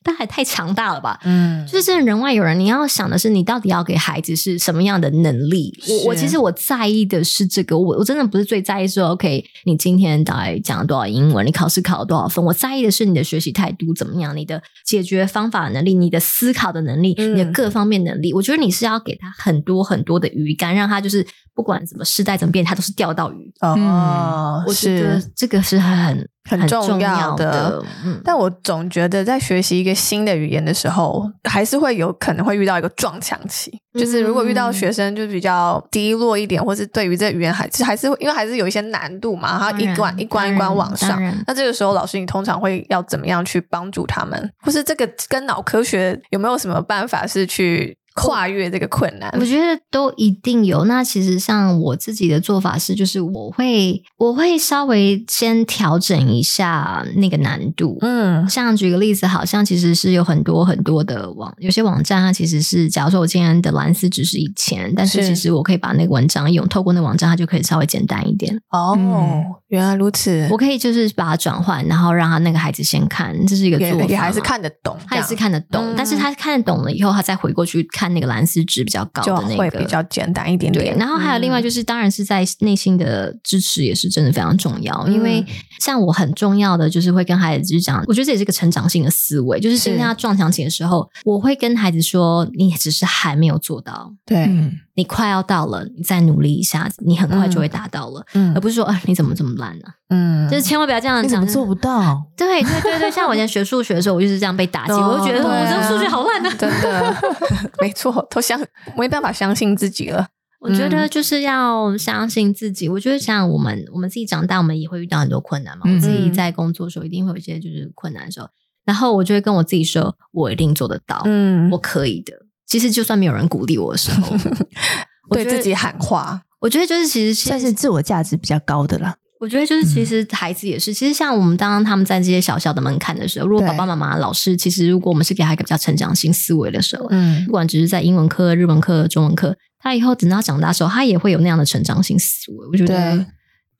[0.02, 1.20] 但还太强大了吧？
[1.24, 5.72] 嗯，就是真的人外有人，你要想的是，你到底要给孩子是什么样的能力？
[5.88, 12.44] 我我其实我在意的是这个，我我真的不是最在意说，OK，你今天大概讲了多少英文，你考试考了多少分？
[12.44, 18.32] 我在意的是你的学习态度怎么样，你的解决方法能力，你的思考的能力，嗯、你的各方面能力。
[18.32, 21.24] 我觉得你是要给他很多很多的鱼竿，让他就是。
[21.54, 23.52] 不管怎么时代怎么变，他都是钓到鱼。
[23.60, 27.82] 哦，嗯、我觉得这个是很很重要的。
[28.04, 33.70] 嗯，但我总觉得在学习一个新的语言的时候，还是会有可能会遇到一个撞墙期。
[33.94, 41.20] 嗯、就是如果遇到学生就比较低落一点，或是对于这语言还是还是会因为还是有一些难度嘛，然后一关一关一关往上。
[41.46, 44.50] 那这个时候，老师你通常会要怎么样去帮助他们？
[44.64, 47.96] 或是这个跟脑科学有没有什么办法是去？
[48.14, 50.84] 跨越这个困难，我觉得都一定有。
[50.84, 57.96] 那其实像我自己的做法是，就是我会我会稍微先调整一下那个难度。
[58.02, 68.54] 嗯，像举个例子，好像其实是有很多很多的网，有些网站它其实是，假如说我今天的蓝丝只是一千，但是其实我可以把那个文章用透过那个网站，它就可以稍微简单一点。
[68.70, 70.46] 哦，嗯、原来如此。
[70.50, 78.01] 我可以就是把它转换，然后让他那个孩子先看，这是一个做法，也还是看得懂，他也是看得懂，嗯、但是他看得懂了以后，他再回过去看。
[78.02, 80.86] 看那个蓝丝值比较高的那个，会比较简单一点点。
[80.86, 84.92] 对，然后还有另外就是，当然是在内心的支持也是真的非常重要。
[85.06, 85.44] 嗯、因为
[85.78, 89.60] 像我很重要的就是会跟孩子就是讲，我觉得这也是个成长性的思维。
[89.60, 98.24] 就是今天他撞墙期的时候，我会跟孩子说：“你只是还没有做到，对、嗯、你快要到了，你再努力一下子，你很快就会达到了。
[98.34, 102.22] 嗯”而不是说：“啊，你怎么这么烂呢、啊？”嗯，就是千万不要这样讲，你怎么做不到？
[102.36, 107.16] 对对对对，像我以前学数学的时候，我就是这样被打击， 哦、我就觉得、啊、我这个数学好烂啊，真的。
[107.80, 108.60] 没错，都相
[108.96, 110.26] 没办法相信自己了。
[110.60, 112.86] 我觉得就是要相信自己。
[112.86, 115.82] 嗯、我觉得像我们，我们自己长大，我们也会遇到很多困难嘛。
[115.86, 118.48] 嗯、我自己在工作的时候，一定会有一些就是困难的时候，
[118.84, 122.34] 然后我就会跟我自己说，我一定做得到，嗯，我可以的。
[122.72, 124.34] 其实就算没有人鼓励我的时候，
[125.28, 129.14] 对自己喊话，我觉得就是其实算是自我价值比较高的啦。
[129.40, 130.90] 我觉得就是，其实孩子也是。
[130.90, 142.66] 嗯、其实像我们当他们在这些小小的门槛的时候，如果爸爸妈妈、老师，其实如果我们是给他一个比较成长性思维的时候，嗯，不管只是在英文课、日文课、中文课，他以后等到长大的时候，他也会有那样的成长性思维。
[142.72, 143.26] 我觉得，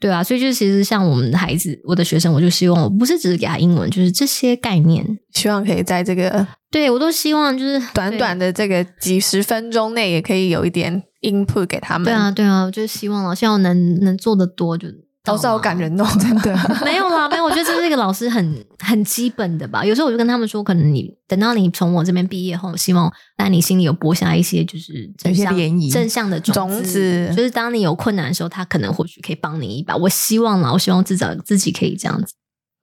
[0.03, 12.07] 对，啊，所以就是其实像我们的孩子，我的学生，我就希望我不是只是给他英文，就是这些概念，希望可以在这个，对我都希望就是短短的这个几十分钟内，也可以有一点 input 给他们。
[12.07, 14.88] 对啊，对啊，我就希望了，希望能能做的多就。
[15.24, 16.52] 老师好感人哦， 真的
[16.84, 17.44] 没有啦，没有。
[17.44, 19.84] 我觉得这是一个老师很 很基本的吧。
[19.84, 25.56] 有时候我就跟他们说，可能你等到你从我这边毕业后，希望在你心里有播下一些就是正向
[25.90, 29.96] 正向的种子，种子就是当你有困难的时候，他可能或许可以帮你一把。
[29.96, 32.34] 我希望啦，我希望至少自己可以这样子。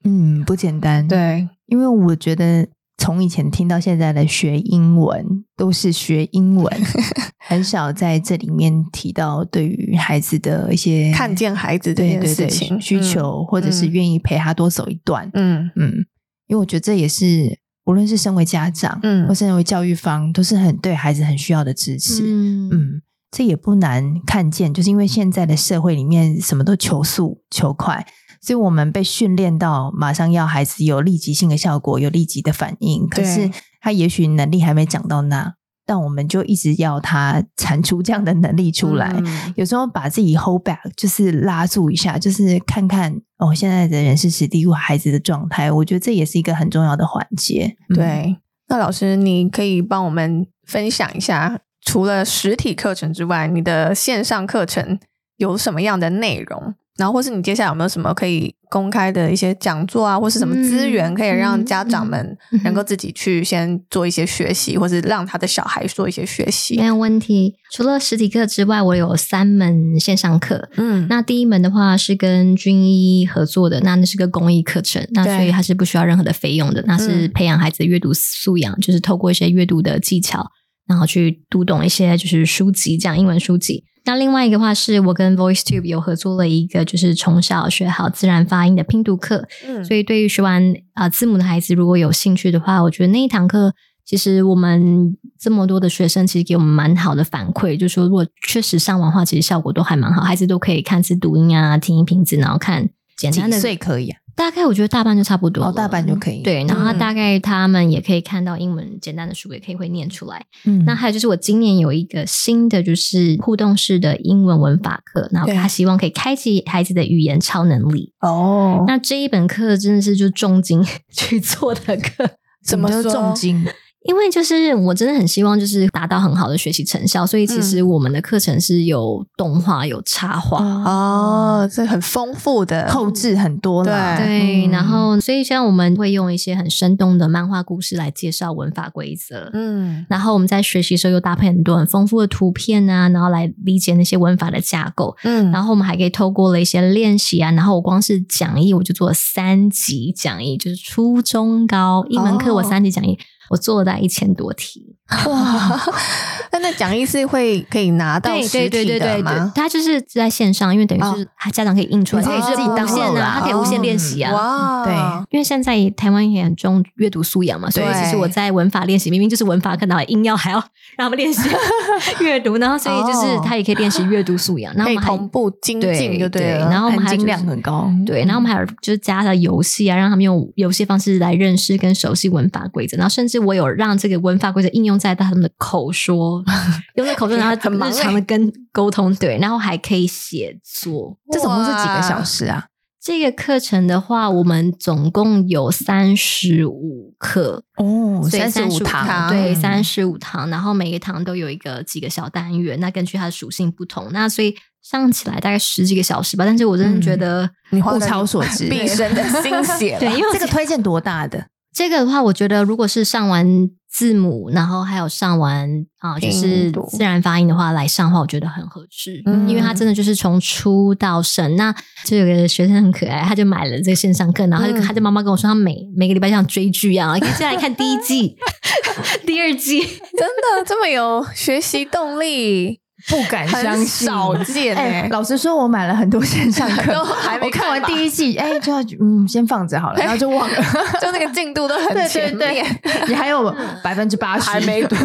[0.06, 1.06] 嗯，不简单。
[1.08, 2.68] 对，因为我觉得。
[3.00, 5.26] 从以前听到现在的学英文
[5.56, 6.72] 都是学英文，
[7.48, 15.28] 很少在这里面提到对于孩子的一些看见孩子这件事情需求，嗯、或者是愿意陪他多走一段。
[15.34, 16.06] 嗯嗯，
[16.48, 22.22] 因为我觉得这也是无论是身为家长，嗯，或身为教育方，都是很对孩子很需要的支持。
[22.26, 28.06] 嗯嗯，这也不难看见，就是因为现在的社会里面什么都求速求快。
[28.42, 33.08] 所以我们被训练到马上要孩子有立即性的效果，有立即的反应。
[33.08, 33.50] 可是
[33.82, 39.14] 他也许能力还没长到那，但我们就一直要他产出这样的能力出来。
[39.18, 45.72] 嗯、有时候把自己 hold back，就是拉住一下，就是看看哦，现在的人事时地物孩子的状态。
[45.72, 47.76] 我觉得这也是一个很重要的环节。
[47.96, 48.38] 对，
[48.68, 55.00] 那老师，你可以帮我们分享一下，除了实体课程之外，你的线上课程
[55.38, 56.76] 有什么样的内容？
[57.00, 66.78] 然后，或是你接下来有没有什么可以公开的一些讲座啊，或是什么资源，可以让家长们能够自己去先做一些学习，或是让他的小孩做一些学习？
[66.78, 67.56] 没有问题。
[67.72, 70.70] 除了实体课之外，我有三门线上课。
[70.76, 76.84] 嗯，那第一门的话是跟军医合作的，那那是个公益课程，那所以它是不需要任何的费用的。
[76.86, 80.46] 那是培养孩子的阅读素养，就是透过一些阅读的技巧，
[80.88, 83.86] 然后去读懂一些就是书籍，这样英文书籍。
[84.06, 89.48] 那另外一个话是我跟 VoiceTube 有合作了一个，就是从小学好自然发音的拼读课。
[89.68, 93.74] 嗯，所以对于学完啊、呃、字母的孩子，如果有兴趣的话，我觉得那一堂课
[94.04, 103.56] 其实我们这么多的学生其实给我们蛮好的反馈，就是说如果确实上完的话，其实效果都还蛮好，孩子都可以看字读音啊，听音拼字，然后看简单的。
[103.56, 104.20] 几岁可以啊？
[104.40, 106.42] 大概我觉得大半就差不多，哦，大半就可以。
[106.42, 110.46] 对，然后大概他们也可以看到英文简单的书，也可以会念出来。
[110.64, 118.14] 嗯，那还有就是我今年有一个新的就是互动式的英文文法课，然后他希望可以开启孩子的语言超能力。
[118.22, 120.82] 哦，那这一本课真的是就重金
[121.12, 122.30] 去做的课。
[122.64, 123.68] 怎么说重金？
[124.04, 130.64] 因为就是我真的很希望就是达到很好的学习成效，所以其实我们的课程是有动画、有插画。
[130.64, 134.18] 哦，这很丰富的，后置很多了。
[134.18, 153.14] 对，对嗯、然后所以像我们会用一些很生动的漫画故事来介绍文法规则，嗯，然后我们在学习的时候又搭配很多很丰富的图片啊，然后来理解那些文法的架构，嗯，然后我们还可以透过了一些练习啊，然后我光是讲义我就做了三级讲义，就是初中高一门课我三级讲义。
[153.14, 154.99] 哦我做了大概一千多题。
[155.26, 155.80] 哇！
[156.52, 159.52] 那那讲义是会可以拿到实体的吗？
[159.56, 164.34] 他就是在线上，因为等于是家长可以印出来，可以自己当线啊，他可以无限练习啊。
[164.34, 164.84] 哇！
[164.84, 164.94] 对，
[165.32, 170.58] 因为现在台湾也很重阅读素养嘛，所以其实我在文法练习，明明就是文法课，然后硬要还要
[170.98, 171.50] 让他们练习
[172.22, 176.44] 阅读，然后所以就是他也可以练习阅读素养，然后我们还同步精进，就对。
[176.70, 178.22] 然后我们还精量很高，对。
[178.22, 184.99] 然后我们还有就是加了游戏啊，让他们用游戏方式来认识跟熟悉文法规则，然后甚至我有让这个文法规则应用。
[185.00, 186.44] 在他们的口说，
[186.96, 192.66] 用在口说，然后很日常的跟沟通，对，然后还可以写作，这总共是几个小时啊？
[193.02, 197.64] 这个课程的话，我们总共有三十五课。
[197.78, 206.44] 哦，三十五堂，对，三十五堂，然后每一堂都有一个几个小单元，那根据它的属性不同，那所以上起来大概十几个小时吧。
[206.46, 211.48] 但是我真的觉得你物超所值， 毕生的心血， 对，因为这个推荐多大的？
[211.74, 221.56] 这个的话，我觉得如果是上完字母，然后还有上完啊，就是自然发音的话来上的话，我觉得很合适，嗯、因为他真的就是从初到深。
[221.56, 221.74] 那
[222.06, 228.38] 就有个学生很可爱，他就买了这个线上课，然后他就他就妈妈跟我说，他每每个礼拜像追剧一样，可以再来看第一季、
[229.26, 232.82] 第二季，真的这么有学习动力。
[233.08, 235.08] 不敢相信，少见哎！
[235.10, 240.56] 老实说，我买了很多线上课， 都还没看完第一季，哎，就要嗯，先放着好了， 然后就忘了，
[241.02, 242.66] 就那个进度都很前面，
[243.08, 244.96] 你还有百分之八十还没读。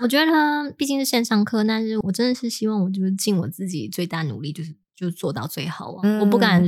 [0.00, 6.18] 我觉得他毕竟是线上课，但是我真的是希望我就是尽我自己最大努力，就是就做到最好啊！
[6.20, 6.64] 我不敢。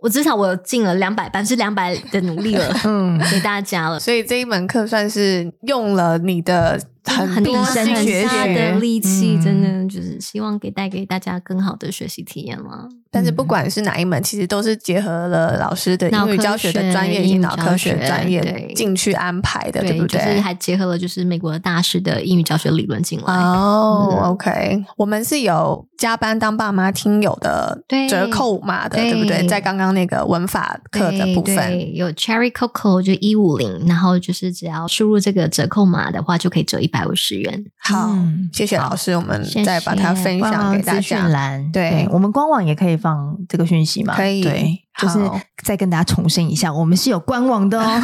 [0.00, 3.98] 我至少我尽了两百，百分之两百的努力了，嗯，给大家了。
[3.98, 7.86] 所以这一门课算是用了你的很多很
[8.24, 12.88] 大的力气，真的就是希望给带给大家更好的学习体验了。
[13.10, 20.18] 但是不管是哪一门，其实都是结合了老师的英语教学的专业以及脑科学专业进去安排的，对不对？
[20.18, 23.32] 就是还结合了就是美国的大师的英语教学理论进来。
[23.32, 29.46] 哦，OK，我们是有加班当爸妈听友的折扣码的，对不对？
[29.46, 37.62] 在刚刚那个文法课的部分，有 Cherry Coco 就一五零，然后就是只要输入这个折扣码的话，就可以折一百五十元。
[37.82, 38.16] 好，
[38.50, 41.28] 谢谢老师，我们再把它分享给大家。
[41.70, 42.94] 对，我们官网也可以。
[43.04, 44.14] 放这个讯息嘛？
[44.14, 45.18] 可以，对，就是
[45.62, 48.00] 再跟大家重申一下，我们是有官网的哦。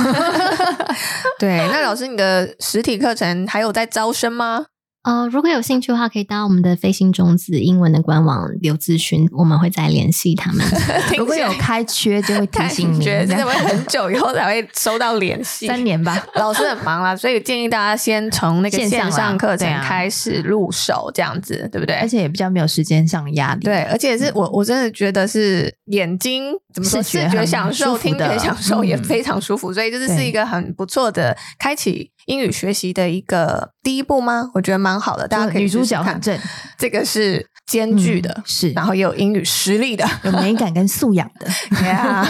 [1.38, 4.66] 对，那老师，你的实体课程还有在招生吗？
[5.03, 10.62] 呃，如果有兴趣的话，可以到我们的飞行种子英文的官网留咨询，我们会再联系他们。
[11.16, 13.01] 如果有开缺，就会提醒你。
[13.03, 16.22] 觉得会很久以后才会收到联系，三年吧。
[16.36, 21.96] 老师很忙啦，所以建议大家先从那个线上课程开始入手，这样子对不对？
[21.96, 23.64] 而且也比较没有时间上压力。
[23.64, 32.11] 对，而且是我我真的觉得是眼睛怎么说，视觉享受、听觉享受也非常舒服，所以就是是一个很不错的开启。
[32.27, 34.51] 英语学习的一个第一步吗？
[34.55, 35.62] 我觉得蛮好的，大家可以看。
[35.62, 36.39] 女主角很正，
[36.79, 41.47] 这个是兼具的，嗯、是，然后也有英语实力的，有美感跟素养的。
[41.81, 42.25] Yeah.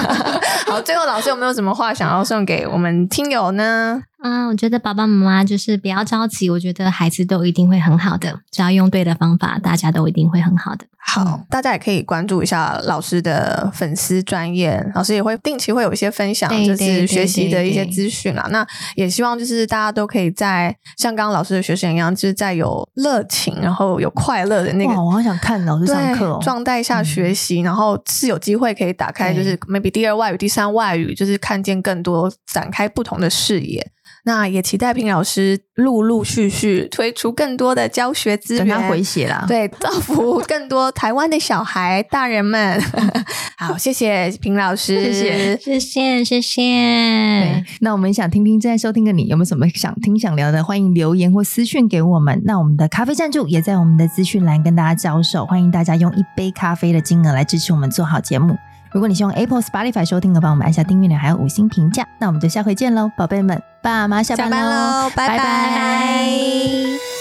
[0.70, 4.02] 好，最后老师有没有什么话想要送给我们听友呢？
[4.22, 10.84] 嗯，我觉得爸爸妈妈就是不要着急，我觉得孩子都一定会很好的，只要用对的方法，大家都一定会很好的。
[11.02, 18.46] 好，嗯、大家也可以关注一下老师的粉丝专业，老师也会定期会有一些分享，就是学习的一些资讯啊。
[18.50, 18.64] 那
[18.94, 33.90] 也希望就是大家都可以在像刚刚老师的学生一样，就是在有热情，然后有快乐的那个，我好想看老师上课哦，状态下学习，嗯、然后是有机会可以打开，就是 maybe 第二外语、第三外语，就是看见更多，展开不同的视野。
[34.24, 42.80] 那也期待平老师陆陆续续推出更多的教学资源，等他回血啦，对，造福更多台湾的小孩、大人们。
[43.56, 47.64] 好，谢谢平老师，谢谢，谢谢，谢谢。
[47.80, 52.40] 那我们想听听正在收听的你有没有什么想听想聊的，欢迎留言或私讯给我们。
[52.44, 58.56] 那我们的咖啡赞助也在我们的资讯栏跟大家交手，欢迎大家用一杯咖啡的金额来支持我们做好节目。
[58.92, 62.06] 如果你希望 Apple、Spotify 收听的，帮我们按下订阅钮，还有五星评价。
[62.18, 65.38] 那我们就下回见喽，宝贝们，爸妈下班喽，拜拜。
[65.38, 67.19] 拜拜。